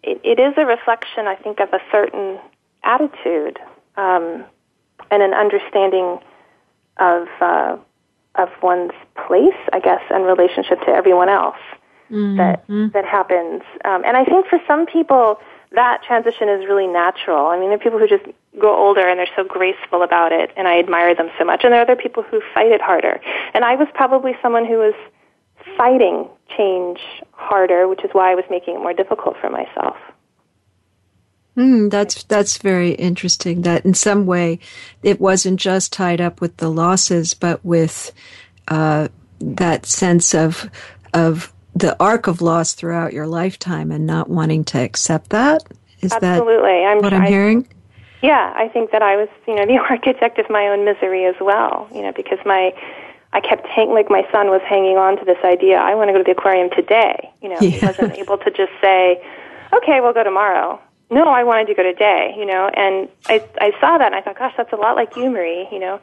[0.06, 2.38] it, it is a reflection, I think, of a certain
[2.82, 3.58] attitude
[3.96, 4.44] um,
[5.10, 6.18] and an understanding
[6.98, 7.76] of uh,
[8.36, 8.92] of one's
[9.26, 11.56] place, I guess, and relationship to everyone else
[12.10, 12.36] mm-hmm.
[12.36, 13.62] that that happens.
[13.84, 15.40] Um, and I think for some people,
[15.72, 17.46] that transition is really natural.
[17.46, 18.24] I mean, there are people who just
[18.58, 21.64] grow older and they're so graceful about it, and I admire them so much.
[21.64, 23.20] And there are other people who fight it harder.
[23.54, 24.94] And I was probably someone who was
[25.76, 27.00] fighting change
[27.32, 29.96] harder, which is why I was making it more difficult for myself.
[31.56, 33.62] Mm, that's that's very interesting.
[33.62, 34.58] That in some way,
[35.02, 38.10] it wasn't just tied up with the losses, but with
[38.68, 39.08] uh,
[39.40, 40.68] that sense of
[41.12, 45.62] of the arc of loss throughout your lifetime, and not wanting to accept that.
[46.00, 46.62] Is Absolutely.
[46.62, 47.68] that I'm, what I'm I, hearing?
[48.20, 51.36] Yeah, I think that I was, you know, the architect of my own misery as
[51.40, 51.88] well.
[51.94, 52.74] You know, because my
[53.34, 55.76] I kept hang like my son was hanging on to this idea.
[55.76, 57.30] I want to go to the aquarium today.
[57.42, 57.70] You know, yeah.
[57.70, 59.22] he wasn't able to just say,
[59.72, 60.80] "Okay, we'll go tomorrow."
[61.10, 64.20] no, I wanted to go today, you know, and I I saw that and I
[64.20, 66.00] thought, gosh, that's a lot like you, Marie, you know.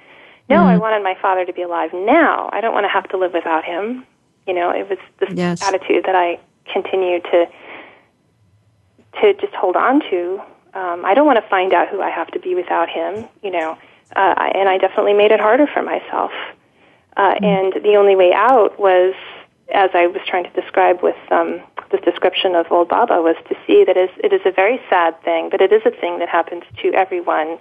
[0.50, 0.68] No, mm-hmm.
[0.68, 2.50] I wanted my father to be alive now.
[2.52, 4.06] I don't want to have to live without him.
[4.48, 5.62] You know, it was this yes.
[5.62, 6.40] attitude that I
[6.72, 7.46] continued to
[9.22, 10.42] to just hold on to.
[10.74, 13.52] Um, I don't want to find out who I have to be without him, you
[13.52, 13.78] know.
[14.16, 16.32] Uh, and I definitely made it harder for myself.
[17.18, 17.45] Uh, mm-hmm.
[17.45, 19.14] And the only way out was,
[19.74, 23.55] as I was trying to describe with um, this description of old Baba was to
[23.68, 26.64] see that it is a very sad thing, but it is a thing that happens
[26.82, 27.57] to everyone.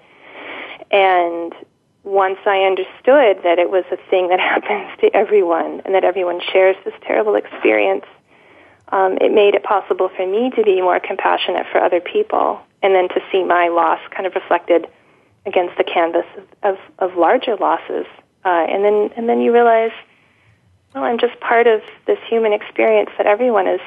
[0.90, 1.54] And
[2.02, 6.40] once I understood that it was a thing that happens to everyone and that everyone
[6.52, 8.06] shares this terrible experience,
[8.88, 12.94] um, it made it possible for me to be more compassionate for other people and
[12.94, 14.88] then to see my loss kind of reflected
[15.46, 18.06] against the canvas of, of, of larger losses.
[18.44, 19.92] Uh, and then and then you realize,
[20.94, 23.80] well, I'm just part of this human experience that everyone is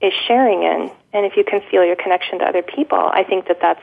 [0.00, 0.90] is sharing in.
[1.12, 3.82] And if you can feel your connection to other people, I think that that's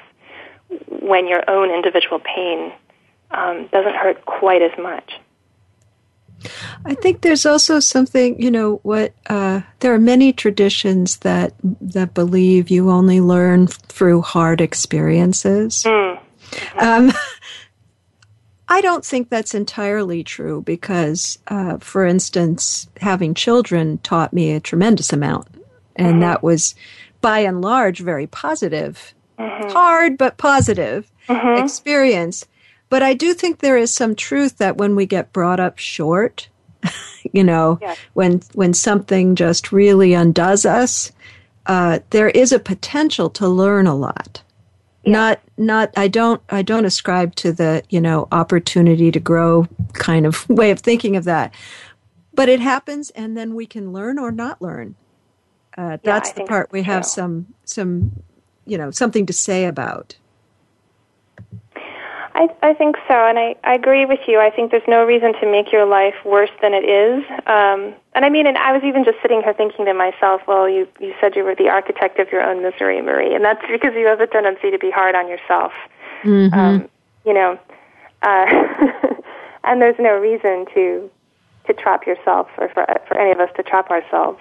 [0.90, 2.74] when your own individual pain
[3.32, 5.20] um, doesn't hurt quite as much.
[6.86, 12.14] I think there's also something, you know, what uh, there are many traditions that that
[12.14, 15.84] believe you only learn through hard experiences.
[15.84, 16.20] Mm.
[16.80, 17.12] Um,
[18.70, 24.60] I don't think that's entirely true because, uh, for instance, having children taught me a
[24.60, 25.48] tremendous amount
[25.98, 26.22] and mm-hmm.
[26.22, 26.76] that was
[27.22, 29.14] by and large very positive.
[29.40, 29.70] Mm-hmm.
[29.70, 31.64] Hard but positive mm-hmm.
[31.64, 32.46] experience.
[32.90, 36.48] But I do think there is some truth that when we get brought up short,
[37.34, 37.98] you know, yes.
[38.14, 41.12] when when something just really undoes us,
[41.66, 44.42] uh, there is a potential to learn a lot.
[45.08, 50.26] Not not I don't I don't ascribe to the you know opportunity to grow kind
[50.26, 51.54] of way of thinking of that,
[52.34, 54.96] but it happens, and then we can learn or not learn.
[55.78, 58.24] Uh, that's yeah, the part we have some some
[58.66, 60.18] you know something to say about.
[62.38, 64.40] I, I think so, and I, I agree with you.
[64.40, 67.26] I think there's no reason to make your life worse than it is.
[67.48, 70.70] Um, and I mean, and I was even just sitting here thinking to myself, well,
[70.70, 73.96] you, you said you were the architect of your own misery, Marie, and that's because
[73.96, 75.72] you have a tendency to be hard on yourself.
[76.22, 76.54] Mm-hmm.
[76.54, 76.90] Um,
[77.26, 77.58] you know,
[78.22, 78.46] uh,
[79.64, 81.10] and there's no reason to
[81.66, 84.40] to trap yourself or for for any of us to trap ourselves.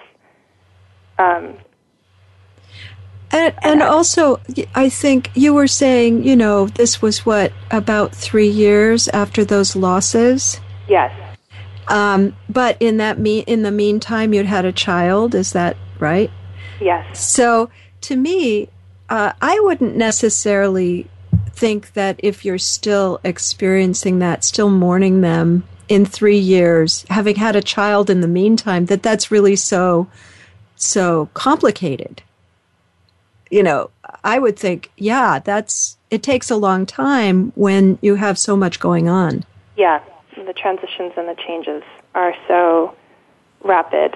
[1.17, 1.57] Um,
[3.37, 4.39] and, and also,
[4.75, 9.75] I think you were saying, you know, this was what about three years after those
[9.75, 10.59] losses.
[10.87, 11.11] Yes.
[11.87, 15.35] Um, but in that me in the meantime, you'd had a child.
[15.35, 16.31] Is that right?
[16.81, 17.25] Yes.
[17.25, 17.69] So
[18.01, 18.69] to me,
[19.09, 21.07] uh, I wouldn't necessarily
[21.51, 27.55] think that if you're still experiencing that, still mourning them in three years, having had
[27.55, 30.07] a child in the meantime, that that's really so
[30.75, 32.21] so complicated.
[33.49, 33.89] You know,
[34.23, 38.79] I would think, yeah, that's it takes a long time when you have so much
[38.79, 39.43] going on.
[39.75, 40.01] Yeah,
[40.35, 41.83] the transitions and the changes
[42.15, 42.95] are so
[43.63, 44.15] rapid.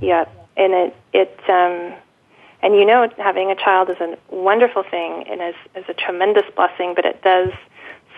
[0.00, 0.24] Yeah,
[0.56, 1.94] and it it um,
[2.62, 6.44] and you know, having a child is a wonderful thing and is is a tremendous
[6.54, 7.50] blessing, but it does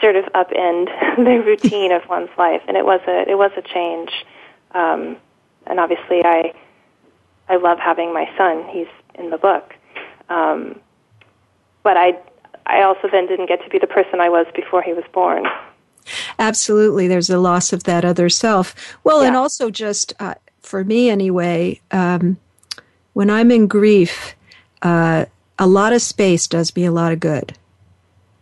[0.00, 3.62] sort of upend the routine of one's life, and it was a it was a
[3.62, 4.10] change.
[4.72, 5.16] Um,
[5.66, 6.52] and obviously, I
[7.48, 8.66] I love having my son.
[8.70, 9.73] He's in the book.
[10.28, 10.80] Um,
[11.82, 12.18] but I,
[12.66, 15.46] I also then didn't get to be the person I was before he was born.
[16.38, 17.08] Absolutely.
[17.08, 18.74] There's a loss of that other self.
[19.04, 19.28] Well, yeah.
[19.28, 22.38] and also just uh, for me anyway, um,
[23.12, 24.34] when I'm in grief,
[24.82, 25.26] uh,
[25.58, 27.56] a lot of space does me a lot of good.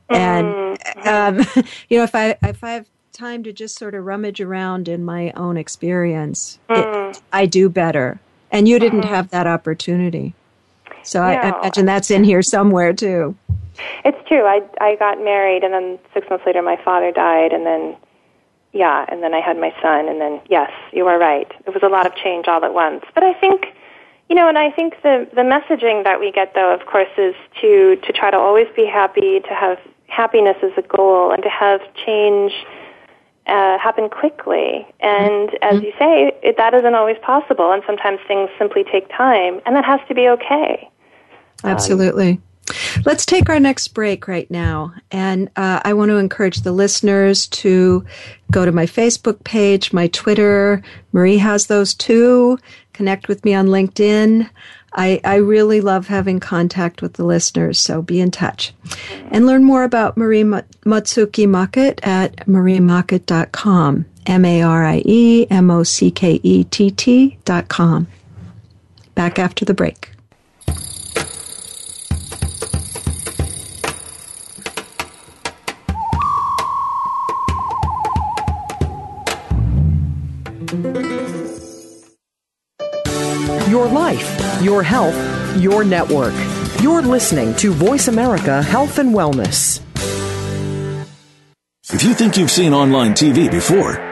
[0.09, 1.09] And mm-hmm.
[1.09, 4.89] um, you know, if I if I have time to just sort of rummage around
[4.89, 7.11] in my own experience, mm.
[7.11, 8.21] it, I do better.
[8.51, 9.15] And you didn't uh-huh.
[9.15, 10.35] have that opportunity.
[11.05, 11.27] So no.
[11.27, 13.37] I, I imagine that's in here somewhere too.
[14.05, 14.45] It's true.
[14.45, 17.97] I I got married, and then six months later, my father died, and then
[18.73, 21.51] yeah, and then I had my son, and then yes, you are right.
[21.67, 23.05] It was a lot of change all at once.
[23.15, 23.67] But I think,
[24.29, 27.35] You know, and I think the the messaging that we get, though, of course, is
[27.61, 31.51] to to try to always be happy, to have happiness as a goal, and to
[31.51, 32.53] have change
[33.47, 34.87] uh, happen quickly.
[35.01, 35.77] And Mm-hmm.
[35.77, 39.75] as you say, it, that isn't always possible, and sometimes things simply take time, and
[39.77, 40.89] that has to be okay.
[41.65, 42.41] Absolutely.
[43.05, 44.95] Let's take our next break right now.
[45.11, 48.05] And uh, I want to encourage the listeners to
[48.51, 50.83] go to my Facebook page, my Twitter.
[51.13, 52.59] Marie has those too.
[52.93, 54.49] Connect with me on LinkedIn.
[54.95, 58.75] I, I really love having contact with the listeners, so be in touch.
[59.31, 64.05] And learn more about Marie Mutsuki Mockett at mariemockett.com.
[64.27, 68.07] M A R I E M O C K E T T dot com.
[69.17, 70.12] Back after the break.
[84.63, 85.17] Your health,
[85.61, 86.35] your network.
[86.81, 89.81] You're listening to Voice America Health and Wellness.
[91.93, 94.12] If you think you've seen online TV before,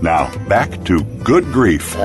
[0.00, 1.96] Now, back to Good Grief.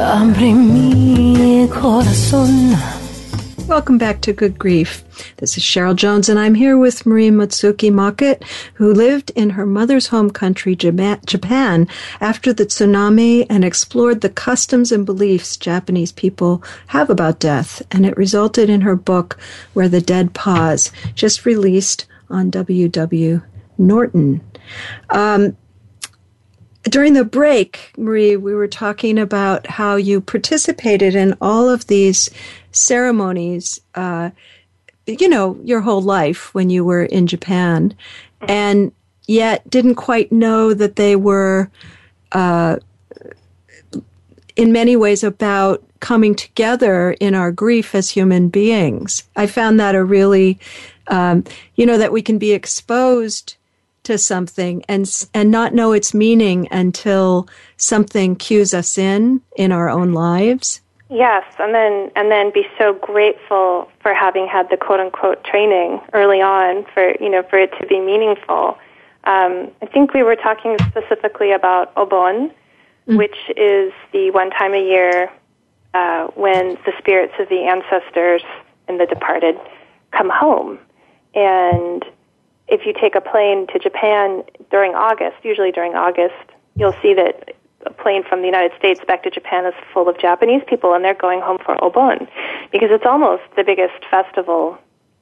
[3.67, 5.03] Welcome back to Good Grief.
[5.37, 9.67] This is Cheryl Jones, and I'm here with Marie Mutsuki Mockett, who lived in her
[9.67, 11.87] mother's home country, Japan,
[12.19, 17.83] after the tsunami and explored the customs and beliefs Japanese people have about death.
[17.91, 19.39] And it resulted in her book,
[19.73, 23.41] Where the Dead Pause, just released on W.W.
[23.77, 24.41] Norton.
[25.11, 25.55] Um,
[26.83, 32.29] during the break, Marie, we were talking about how you participated in all of these
[32.71, 34.31] ceremonies, uh,
[35.05, 37.95] you know, your whole life when you were in Japan,
[38.47, 38.91] and
[39.27, 41.69] yet didn't quite know that they were,
[42.33, 42.77] uh,
[44.55, 49.23] in many ways, about coming together in our grief as human beings.
[49.37, 50.59] I found that a really,
[51.07, 53.55] um, you know, that we can be exposed
[54.03, 57.47] to something and and not know its meaning until
[57.77, 60.81] something cues us in in our own lives.
[61.09, 66.01] Yes, and then and then be so grateful for having had the quote unquote training
[66.13, 68.77] early on for you know for it to be meaningful.
[69.25, 72.51] Um, I think we were talking specifically about Obon,
[73.07, 73.17] mm.
[73.17, 75.31] which is the one time a year
[75.93, 78.41] uh, when the spirits of the ancestors
[78.87, 79.55] and the departed
[80.11, 80.79] come home,
[81.35, 82.03] and
[82.67, 87.55] if you take a plane to Japan during August, usually during August, you'll see that
[87.85, 91.03] a plane from the United States back to Japan is full of Japanese people, and
[91.03, 92.27] they're going home for Obon
[92.71, 94.77] because it's almost the biggest festival.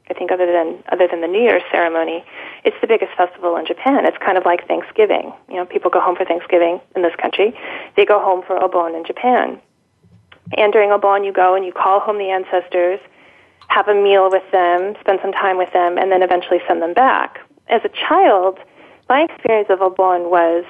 [0.10, 2.24] I think other than other than the New Year's ceremony,
[2.64, 4.06] it's the biggest festival in Japan.
[4.06, 5.34] It's kind of like Thanksgiving.
[5.50, 7.58] You know, people go home for Thanksgiving in this country.
[7.96, 9.60] They go home for Obon in Japan.
[10.58, 13.00] And during Obon, you go and you call home the ancestors
[13.72, 16.94] have a meal with them, spend some time with them, and then eventually send them
[16.94, 17.40] back.
[17.70, 18.60] As a child,
[19.08, 20.66] my experience of Obon was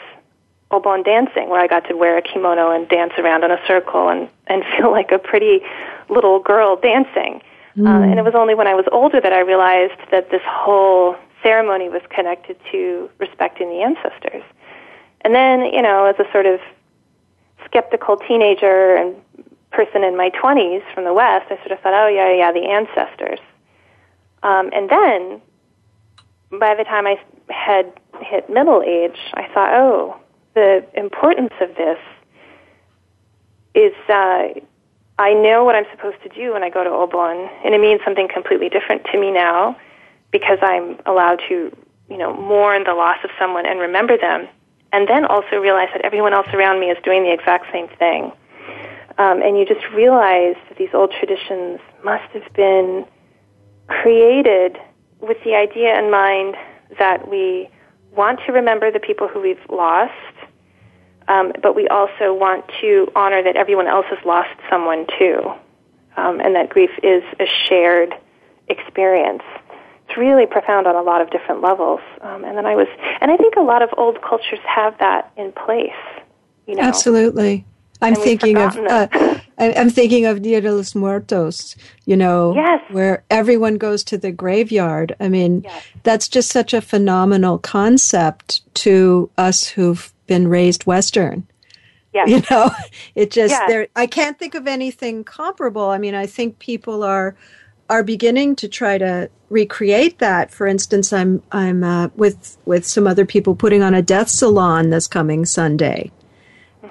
[0.71, 4.09] Obon dancing, where I got to wear a kimono and dance around in a circle
[4.09, 5.61] and, and feel like a pretty
[6.09, 7.41] little girl dancing.
[7.75, 7.87] Mm.
[7.87, 11.15] Uh, and it was only when I was older that I realized that this whole
[11.41, 14.43] ceremony was connected to respecting the ancestors.
[15.21, 16.59] And then, you know, as a sort of
[17.65, 19.15] skeptical teenager and
[19.71, 22.67] person in my 20s from the West, I sort of thought, oh, yeah, yeah, the
[22.67, 23.39] ancestors.
[24.43, 25.41] Um, and then,
[26.59, 27.15] by the time I
[27.49, 27.91] had
[28.21, 30.17] hit middle age, I thought, oh,
[30.53, 31.97] the importance of this
[33.73, 34.49] is uh,
[35.17, 38.01] I know what I'm supposed to do when I go to Obon, and it means
[38.03, 39.77] something completely different to me now
[40.31, 41.75] because I'm allowed to,
[42.09, 44.47] you know, mourn the loss of someone and remember them,
[44.91, 48.31] and then also realize that everyone else around me is doing the exact same thing.
[49.21, 53.05] Um, and you just realize that these old traditions must have been
[53.87, 54.79] created
[55.19, 56.55] with the idea in mind
[56.97, 57.69] that we
[58.15, 60.11] want to remember the people who we've lost,
[61.27, 65.39] um, but we also want to honor that everyone else has lost someone too,
[66.17, 68.15] um, and that grief is a shared
[68.69, 69.43] experience.
[70.07, 71.99] It's really profound on a lot of different levels.
[72.21, 72.87] Um, and then I was,
[73.21, 75.91] and I think a lot of old cultures have that in place.
[76.65, 77.65] You know, absolutely.
[78.03, 79.07] I'm thinking of uh,
[79.57, 81.75] I'm thinking of Dia de los Muertos,
[82.05, 82.81] you know, yes.
[82.89, 85.15] where everyone goes to the graveyard.
[85.19, 85.83] I mean, yes.
[86.01, 91.45] that's just such a phenomenal concept to us who've been raised Western.
[92.11, 92.27] Yes.
[92.27, 92.71] You know,
[93.15, 93.63] it just Yes.
[93.67, 93.87] there.
[93.95, 95.89] I can't think of anything comparable.
[95.89, 97.35] I mean, I think people are
[97.87, 100.49] are beginning to try to recreate that.
[100.49, 104.89] For instance, I'm I'm uh, with with some other people putting on a death salon
[104.89, 106.11] this coming Sunday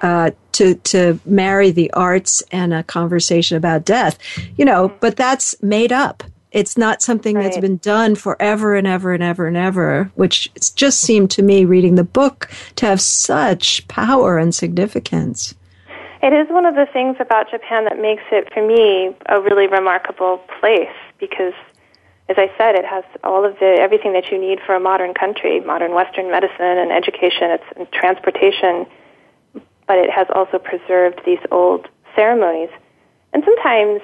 [0.01, 4.17] uh, to to marry the arts and a conversation about death.
[4.57, 4.97] You know, mm-hmm.
[4.99, 6.23] but that's made up.
[6.51, 10.69] It's not something that's been done forever and ever and ever and ever, which it's
[10.69, 15.55] just seemed to me reading the book to have such power and significance.
[16.21, 19.67] It is one of the things about Japan that makes it, for me, a really
[19.67, 21.53] remarkable place because,
[22.27, 25.13] as I said, it has all of the everything that you need for a modern
[25.13, 28.85] country, modern Western medicine and education, it's and transportation,
[29.87, 32.69] but it has also preserved these old ceremonies.
[33.33, 34.01] And sometimes,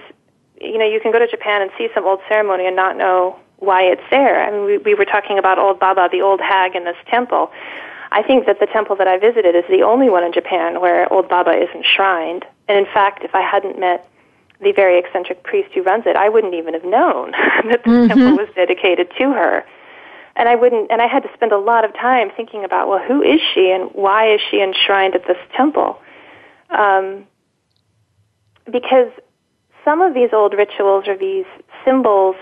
[0.60, 3.38] you know, you can go to Japan and see some old ceremony and not know
[3.58, 4.44] why it's there.
[4.44, 7.52] I mean, we, we were talking about old Baba, the old hag in this temple.
[8.12, 11.12] I think that the temple that I visited is the only one in Japan where
[11.12, 12.46] old Baba is enshrined.
[12.68, 14.08] And in fact, if I hadn't met
[14.62, 17.32] the very eccentric priest who runs it, I wouldn't even have known
[17.70, 18.08] that this mm-hmm.
[18.08, 19.66] temple was dedicated to her.
[20.38, 23.04] And I wouldn't, and I had to spend a lot of time thinking about, well,
[23.06, 26.00] who is she and why is she enshrined at this temple?
[26.70, 27.26] Um,
[28.72, 29.12] because
[29.84, 31.46] some of these old rituals or these
[31.84, 32.36] symbols,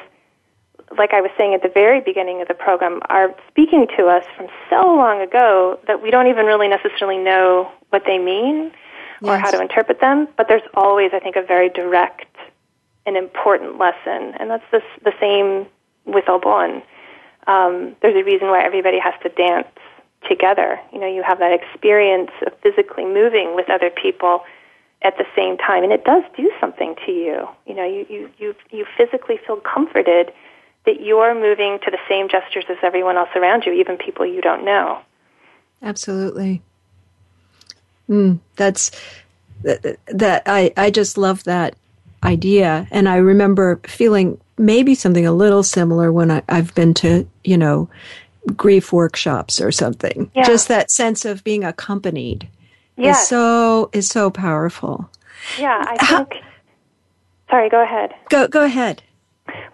[0.97, 4.25] like I was saying at the very beginning of the program, are speaking to us
[4.35, 8.73] from so long ago that we don't even really necessarily know what they mean
[9.21, 10.27] or how to interpret them.
[10.35, 12.35] But there's always, I think, a very direct
[13.05, 15.67] and important lesson, and that's the, the same
[16.05, 16.83] with Obon.
[17.47, 19.67] Um, there's a reason why everybody has to dance
[20.27, 20.79] together.
[20.91, 24.43] You know, you have that experience of physically moving with other people
[25.01, 27.47] at the same time, and it does do something to you.
[27.65, 30.33] You know, you you you, you physically feel comforted
[30.85, 34.41] that you're moving to the same gestures as everyone else around you, even people you
[34.41, 34.99] don't know.
[35.81, 36.61] Absolutely.
[38.09, 38.91] Mm, that's
[39.63, 41.75] that, that I I just love that
[42.25, 47.27] idea, and I remember feeling maybe something a little similar when I, I've been to
[47.43, 47.89] you know
[48.55, 50.29] grief workshops or something.
[50.35, 50.43] Yeah.
[50.43, 52.47] Just that sense of being accompanied
[52.97, 53.21] Yes.
[53.23, 55.09] is so is so powerful.
[55.59, 56.43] Yeah, I think.
[57.49, 58.13] Sorry, go ahead.
[58.29, 59.03] Go go ahead.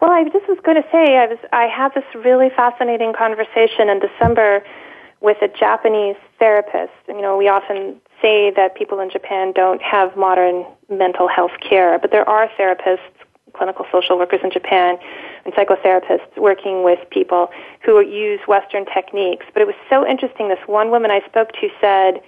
[0.02, 3.90] Well, I just was going to say I was I had this really fascinating conversation
[3.90, 4.64] in December
[5.22, 6.92] with a Japanese therapist.
[7.08, 11.98] You know, we often say that people in Japan don't have modern mental health care,
[12.00, 13.00] but there are therapists,
[13.54, 14.98] clinical social workers in Japan,
[15.46, 17.50] and psychotherapists working with people
[17.84, 19.46] who use Western techniques.
[19.54, 20.50] But it was so interesting.
[20.50, 22.22] This one woman I spoke to said,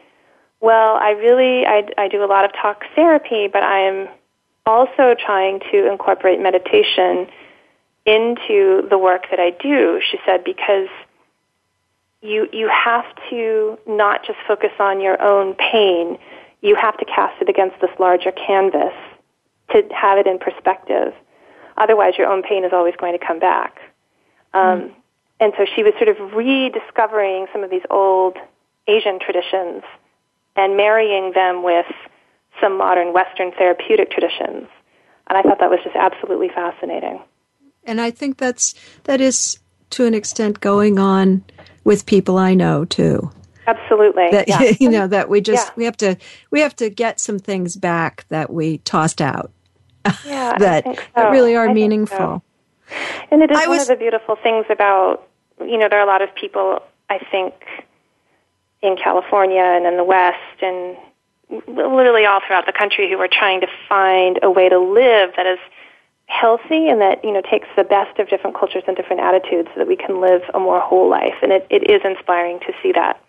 [0.61, 4.07] "Well, I really I, I do a lot of talk therapy, but I am
[4.66, 7.28] also trying to incorporate meditation
[8.05, 10.88] into the work that I do, she said, because
[12.22, 16.18] you you have to not just focus on your own pain,
[16.64, 18.95] you have to cast it against this larger canvas
[19.72, 21.14] to have it in perspective.
[21.78, 23.78] Otherwise, your own pain is always going to come back.
[24.55, 24.95] Um,
[25.39, 28.38] And so she was sort of rediscovering some of these old
[28.88, 29.84] Asian traditions
[30.55, 31.88] and marrying them with
[32.61, 34.70] some modern Western therapeutic traditions.
[35.28, 37.20] And I thought that was just absolutely fascinating.
[37.84, 39.59] And I think that's that is
[39.89, 41.43] to an extent going on
[41.84, 43.32] with people I know too.
[43.68, 44.30] Absolutely.
[44.32, 44.74] That yeah.
[44.80, 45.74] you know that we just Yeah.
[45.76, 46.18] we have to
[46.51, 49.51] we have to get some things back that we tossed out
[50.26, 52.18] Yeah, that, think that really are I meaningful.
[52.18, 52.41] so.
[53.32, 55.28] And it is I one was- of the beautiful things about,
[55.61, 57.53] you know, there are a lot of people, I think,
[58.82, 60.97] in California and in the West and
[61.68, 65.45] literally all throughout the country who are trying to find a way to live that
[65.45, 65.59] is
[66.26, 69.80] healthy and that you know takes the best of different cultures and different attitudes so
[69.80, 72.91] that we can live a more whole life and it, it is inspiring to see
[72.91, 73.22] that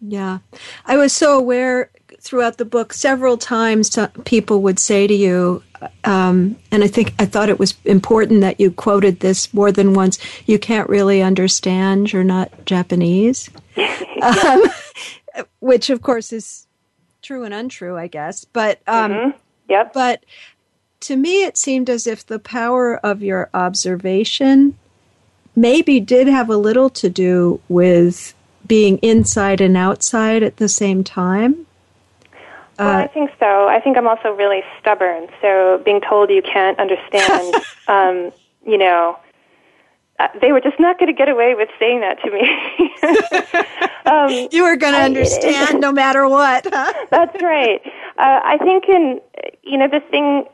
[0.00, 0.38] yeah
[0.84, 1.90] i was so aware
[2.20, 5.62] throughout the book several times people would say to you
[6.04, 9.94] um, and i think i thought it was important that you quoted this more than
[9.94, 13.50] once you can't really understand you're not japanese
[14.22, 14.62] um,
[15.60, 16.66] which of course is
[17.22, 19.30] true and untrue i guess but um, mm-hmm.
[19.68, 19.92] yep.
[19.92, 20.24] but
[21.00, 24.76] to me, it seemed as if the power of your observation
[25.54, 28.34] maybe did have a little to do with
[28.66, 31.66] being inside and outside at the same time.
[32.78, 33.68] Well, uh, I think so.
[33.68, 35.28] I think I'm also really stubborn.
[35.40, 37.54] So being told you can't understand,
[37.88, 38.32] um,
[38.66, 39.18] you know,
[40.18, 42.40] uh, they were just not going to get away with saying that to me.
[44.06, 46.66] um, you were going to understand no matter what.
[46.70, 46.92] Huh?
[47.10, 47.80] That's right.
[48.18, 49.20] Uh, I think in
[49.62, 50.46] you know the thing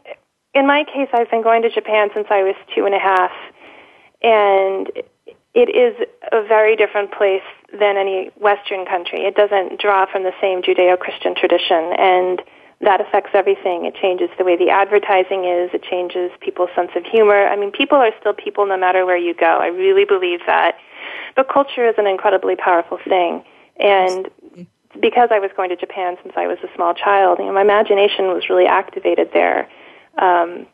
[0.55, 3.31] in my case, I've been going to Japan since I was two and a half,
[4.23, 4.91] and
[5.55, 7.43] it is a very different place
[7.79, 9.25] than any Western country.
[9.25, 12.43] It doesn't draw from the same Judeo Christian tradition, and
[12.81, 13.87] that affects everything.
[13.87, 17.47] It changes the way the advertising is, it changes people's sense of humor.
[17.47, 19.59] I mean, people are still people no matter where you go.
[19.61, 20.77] I really believe that.
[21.37, 23.45] But culture is an incredibly powerful thing.
[23.79, 24.29] And
[25.01, 27.63] because I was going to Japan since I was a small child, you know, my
[27.63, 29.69] imagination was really activated there.
[30.19, 30.67] Um,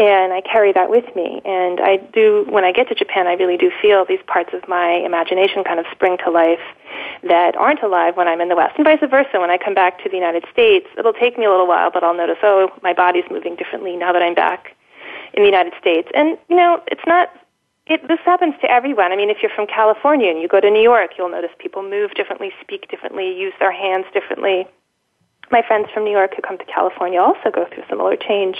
[0.00, 1.42] and I carry that with me.
[1.44, 4.66] And I do, when I get to Japan, I really do feel these parts of
[4.66, 6.64] my imagination kind of spring to life
[7.22, 9.38] that aren't alive when I'm in the West, and vice versa.
[9.38, 12.02] When I come back to the United States, it'll take me a little while, but
[12.02, 14.74] I'll notice, oh, my body's moving differently now that I'm back
[15.34, 16.08] in the United States.
[16.14, 17.28] And, you know, it's not,
[17.86, 19.12] it, this happens to everyone.
[19.12, 21.82] I mean, if you're from California and you go to New York, you'll notice people
[21.82, 24.66] move differently, speak differently, use their hands differently
[25.50, 28.56] my friends from New York who come to California also go through similar change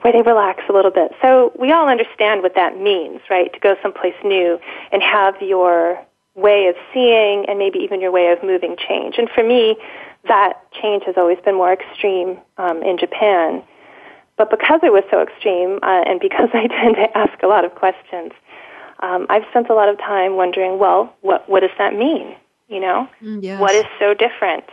[0.00, 1.12] where they relax a little bit.
[1.20, 3.52] So we all understand what that means, right?
[3.52, 4.58] To go someplace new
[4.92, 6.04] and have your
[6.34, 9.16] way of seeing and maybe even your way of moving change.
[9.18, 9.76] And for me,
[10.26, 13.62] that change has always been more extreme um, in Japan.
[14.36, 17.64] But because it was so extreme uh, and because I tend to ask a lot
[17.64, 18.32] of questions,
[19.00, 22.34] um, I've spent a lot of time wondering, well, what, what does that mean?
[22.68, 23.08] You know?
[23.22, 23.60] Mm, yes.
[23.60, 24.64] What is so different?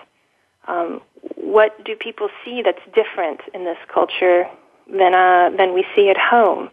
[0.68, 1.02] Um,
[1.36, 4.47] what do people see that's different in this culture
[4.88, 6.69] than uh, than we see at home?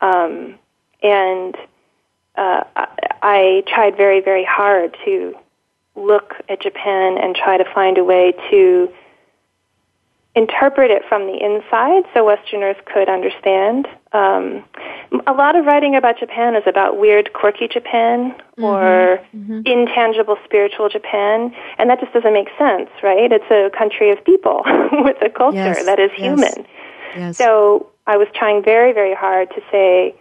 [0.00, 0.58] Um,
[1.02, 1.56] and
[2.36, 2.64] uh,
[3.22, 5.34] I tried very very hard to
[5.96, 8.88] look at Japan and try to find a way to
[10.38, 13.88] interpret it from the inside so Westerners could understand.
[14.12, 14.64] Um,
[15.26, 18.64] a lot of writing about Japan is about weird, quirky Japan mm-hmm.
[18.64, 19.60] or mm-hmm.
[19.66, 23.30] intangible spiritual Japan, and that just doesn't make sense, right?
[23.32, 24.62] It's a country of people
[24.92, 25.84] with a culture yes.
[25.84, 26.64] that is human.
[27.16, 27.36] Yes.
[27.36, 30.14] So I was trying very, very hard to say,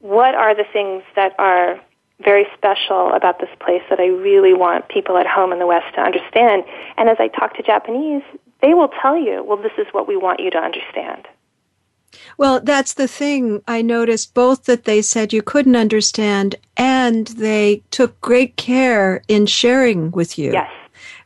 [0.00, 1.80] what are the things that are
[2.20, 5.94] very special about this place that I really want people at home in the West
[5.94, 6.64] to understand.
[6.96, 8.22] And as I talk to Japanese,
[8.60, 11.26] they will tell you, well, this is what we want you to understand.
[12.36, 13.62] Well, that's the thing.
[13.68, 19.46] I noticed both that they said you couldn't understand and they took great care in
[19.46, 20.52] sharing with you.
[20.52, 20.70] Yes.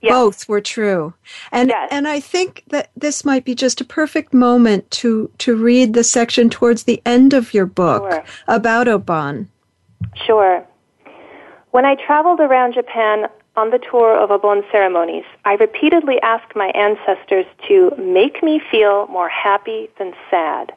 [0.01, 0.13] Yes.
[0.13, 1.15] Both were true.
[1.53, 1.89] And yes.
[1.93, 6.03] and I think that this might be just a perfect moment to to read the
[6.03, 8.25] section towards the end of your book sure.
[8.49, 9.47] about Obon.
[10.27, 10.67] Sure.
[11.71, 16.69] When I traveled around Japan, on the tour of Obon ceremonies, I repeatedly asked my
[16.69, 20.73] ancestors to make me feel more happy than sad.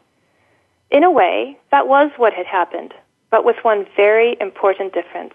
[0.91, 2.93] In a way, that was what had happened,
[3.31, 5.33] but with one very important difference.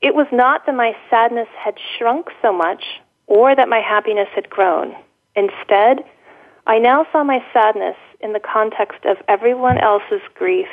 [0.00, 2.84] It was not that my sadness had shrunk so much
[3.26, 4.94] or that my happiness had grown.
[5.36, 6.04] Instead,
[6.66, 10.68] I now saw my sadness in the context of everyone else's grief.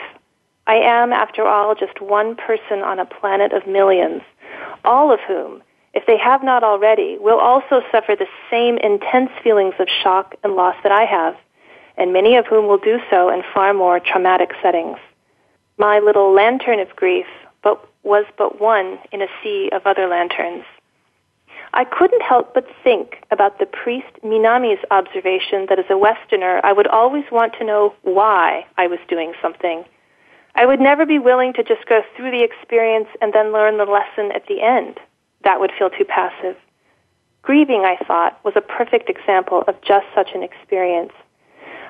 [0.68, 4.24] I am, after all, just one person on a planet of millions,
[4.84, 5.62] all of whom
[5.96, 10.54] if they have not already, will also suffer the same intense feelings of shock and
[10.54, 11.38] loss that I have,
[11.98, 14.98] and many of whom will do so in far more traumatic settings.
[15.78, 17.26] My little lantern of grief
[17.64, 20.66] but was but one in a sea of other lanterns.
[21.74, 26.74] I couldn't help but think about the priest Minami's observation that as a Westerner, I
[26.74, 29.86] would always want to know why I was doing something.
[30.56, 33.86] I would never be willing to just go through the experience and then learn the
[33.86, 35.00] lesson at the end
[35.46, 36.58] that would feel too passive.
[37.42, 41.14] Grieving, I thought, was a perfect example of just such an experience.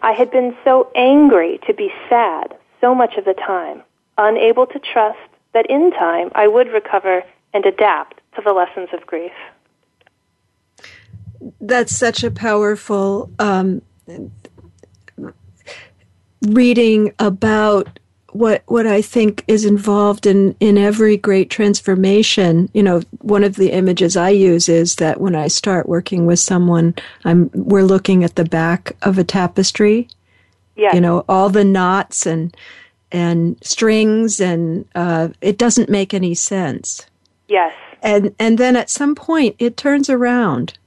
[0.03, 3.82] I had been so angry to be sad so much of the time,
[4.18, 5.18] unable to trust
[5.53, 9.32] that in time I would recover and adapt to the lessons of grief.
[11.62, 13.82] That's such a powerful um,
[16.41, 17.99] reading about
[18.36, 22.70] what what I think is involved in in every great transformation.
[22.74, 26.40] You know, one of the images I use is that when I start working with
[26.40, 30.10] someone, I'm we're looking at the back of a tapestry.
[30.76, 30.94] Yes.
[30.94, 32.56] You know, all the knots and
[33.12, 37.06] and strings, and uh, it doesn't make any sense.
[37.48, 37.74] Yes.
[38.02, 40.78] And and then at some point, it turns around,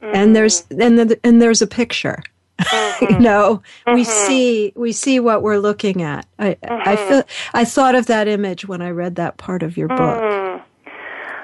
[0.00, 2.22] and there's and the, and there's a picture.
[2.58, 3.04] Mm-hmm.
[3.12, 4.26] you know, we mm-hmm.
[4.26, 6.26] see we see what we're looking at.
[6.38, 7.08] I I mm-hmm.
[7.08, 7.22] feel
[7.54, 10.62] I thought of that image when I read that part of your book.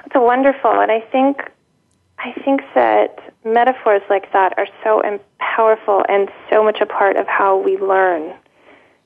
[0.06, 1.38] It's wonderful, and I think
[2.18, 5.02] I think that metaphors like that are so
[5.38, 8.34] powerful and so much a part of how we learn.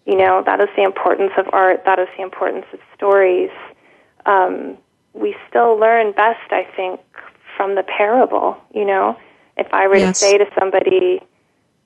[0.07, 1.85] You know, that is the importance of art.
[1.85, 3.51] That is the importance of stories.
[4.25, 4.79] Um,
[5.13, 7.01] we still learn best, I think,
[7.57, 8.57] from the parable.
[8.75, 9.19] You know,
[9.57, 10.21] if I were Yes.
[10.21, 11.21] to say to somebody,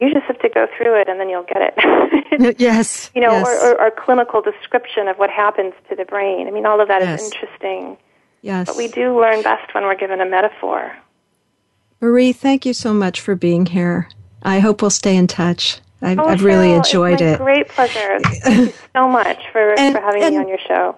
[0.03, 3.31] "You just have to go through it, and then you'll get it." yes, you know,
[3.31, 3.47] yes.
[3.47, 6.49] or, or, or clinical description of what happens to the brain.
[6.49, 7.25] I mean, all of that is Yes.
[7.33, 7.97] interesting.
[8.43, 8.67] yes.
[8.67, 10.93] But we do learn best when we're given a metaphor.
[12.01, 14.09] Marie, thank you so much for being here.
[14.43, 15.81] I hope we'll stay in touch.
[16.05, 17.39] I've, Oh, I've really enjoyed it's it.
[17.39, 18.19] Great pleasure.
[18.25, 20.97] Thank you so much for, And- for having and- me on your show.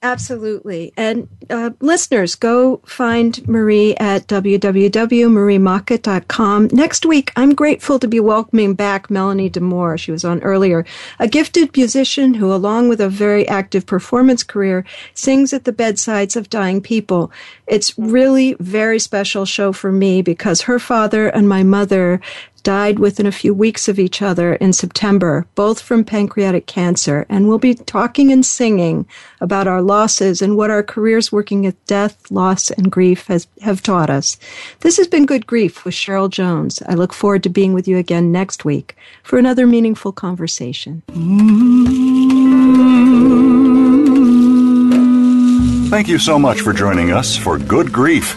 [0.00, 0.92] Absolutely.
[0.96, 6.68] And uh, listeners, go find Marie at www.mariemockett.com.
[6.70, 9.98] Next week, I'm grateful to be welcoming back Melanie DeMore.
[9.98, 10.86] She was on earlier,
[11.18, 14.84] a gifted musician who, along with a very active performance career,
[15.14, 17.32] sings at the bedsides of dying people.
[17.66, 22.20] It's really very special show for me because her father and my mother
[22.62, 27.26] died within a few weeks of each other in September, both from pancreatic cancer.
[27.28, 29.06] And we'll be talking and singing
[29.40, 33.82] about our losses and what our careers working with death, loss, and grief has, have
[33.82, 34.36] taught us.
[34.80, 36.82] This has been Good Grief with Cheryl Jones.
[36.86, 41.02] I look forward to being with you again next week for another meaningful conversation.
[45.90, 48.36] Thank you so much for joining us for Good Grief.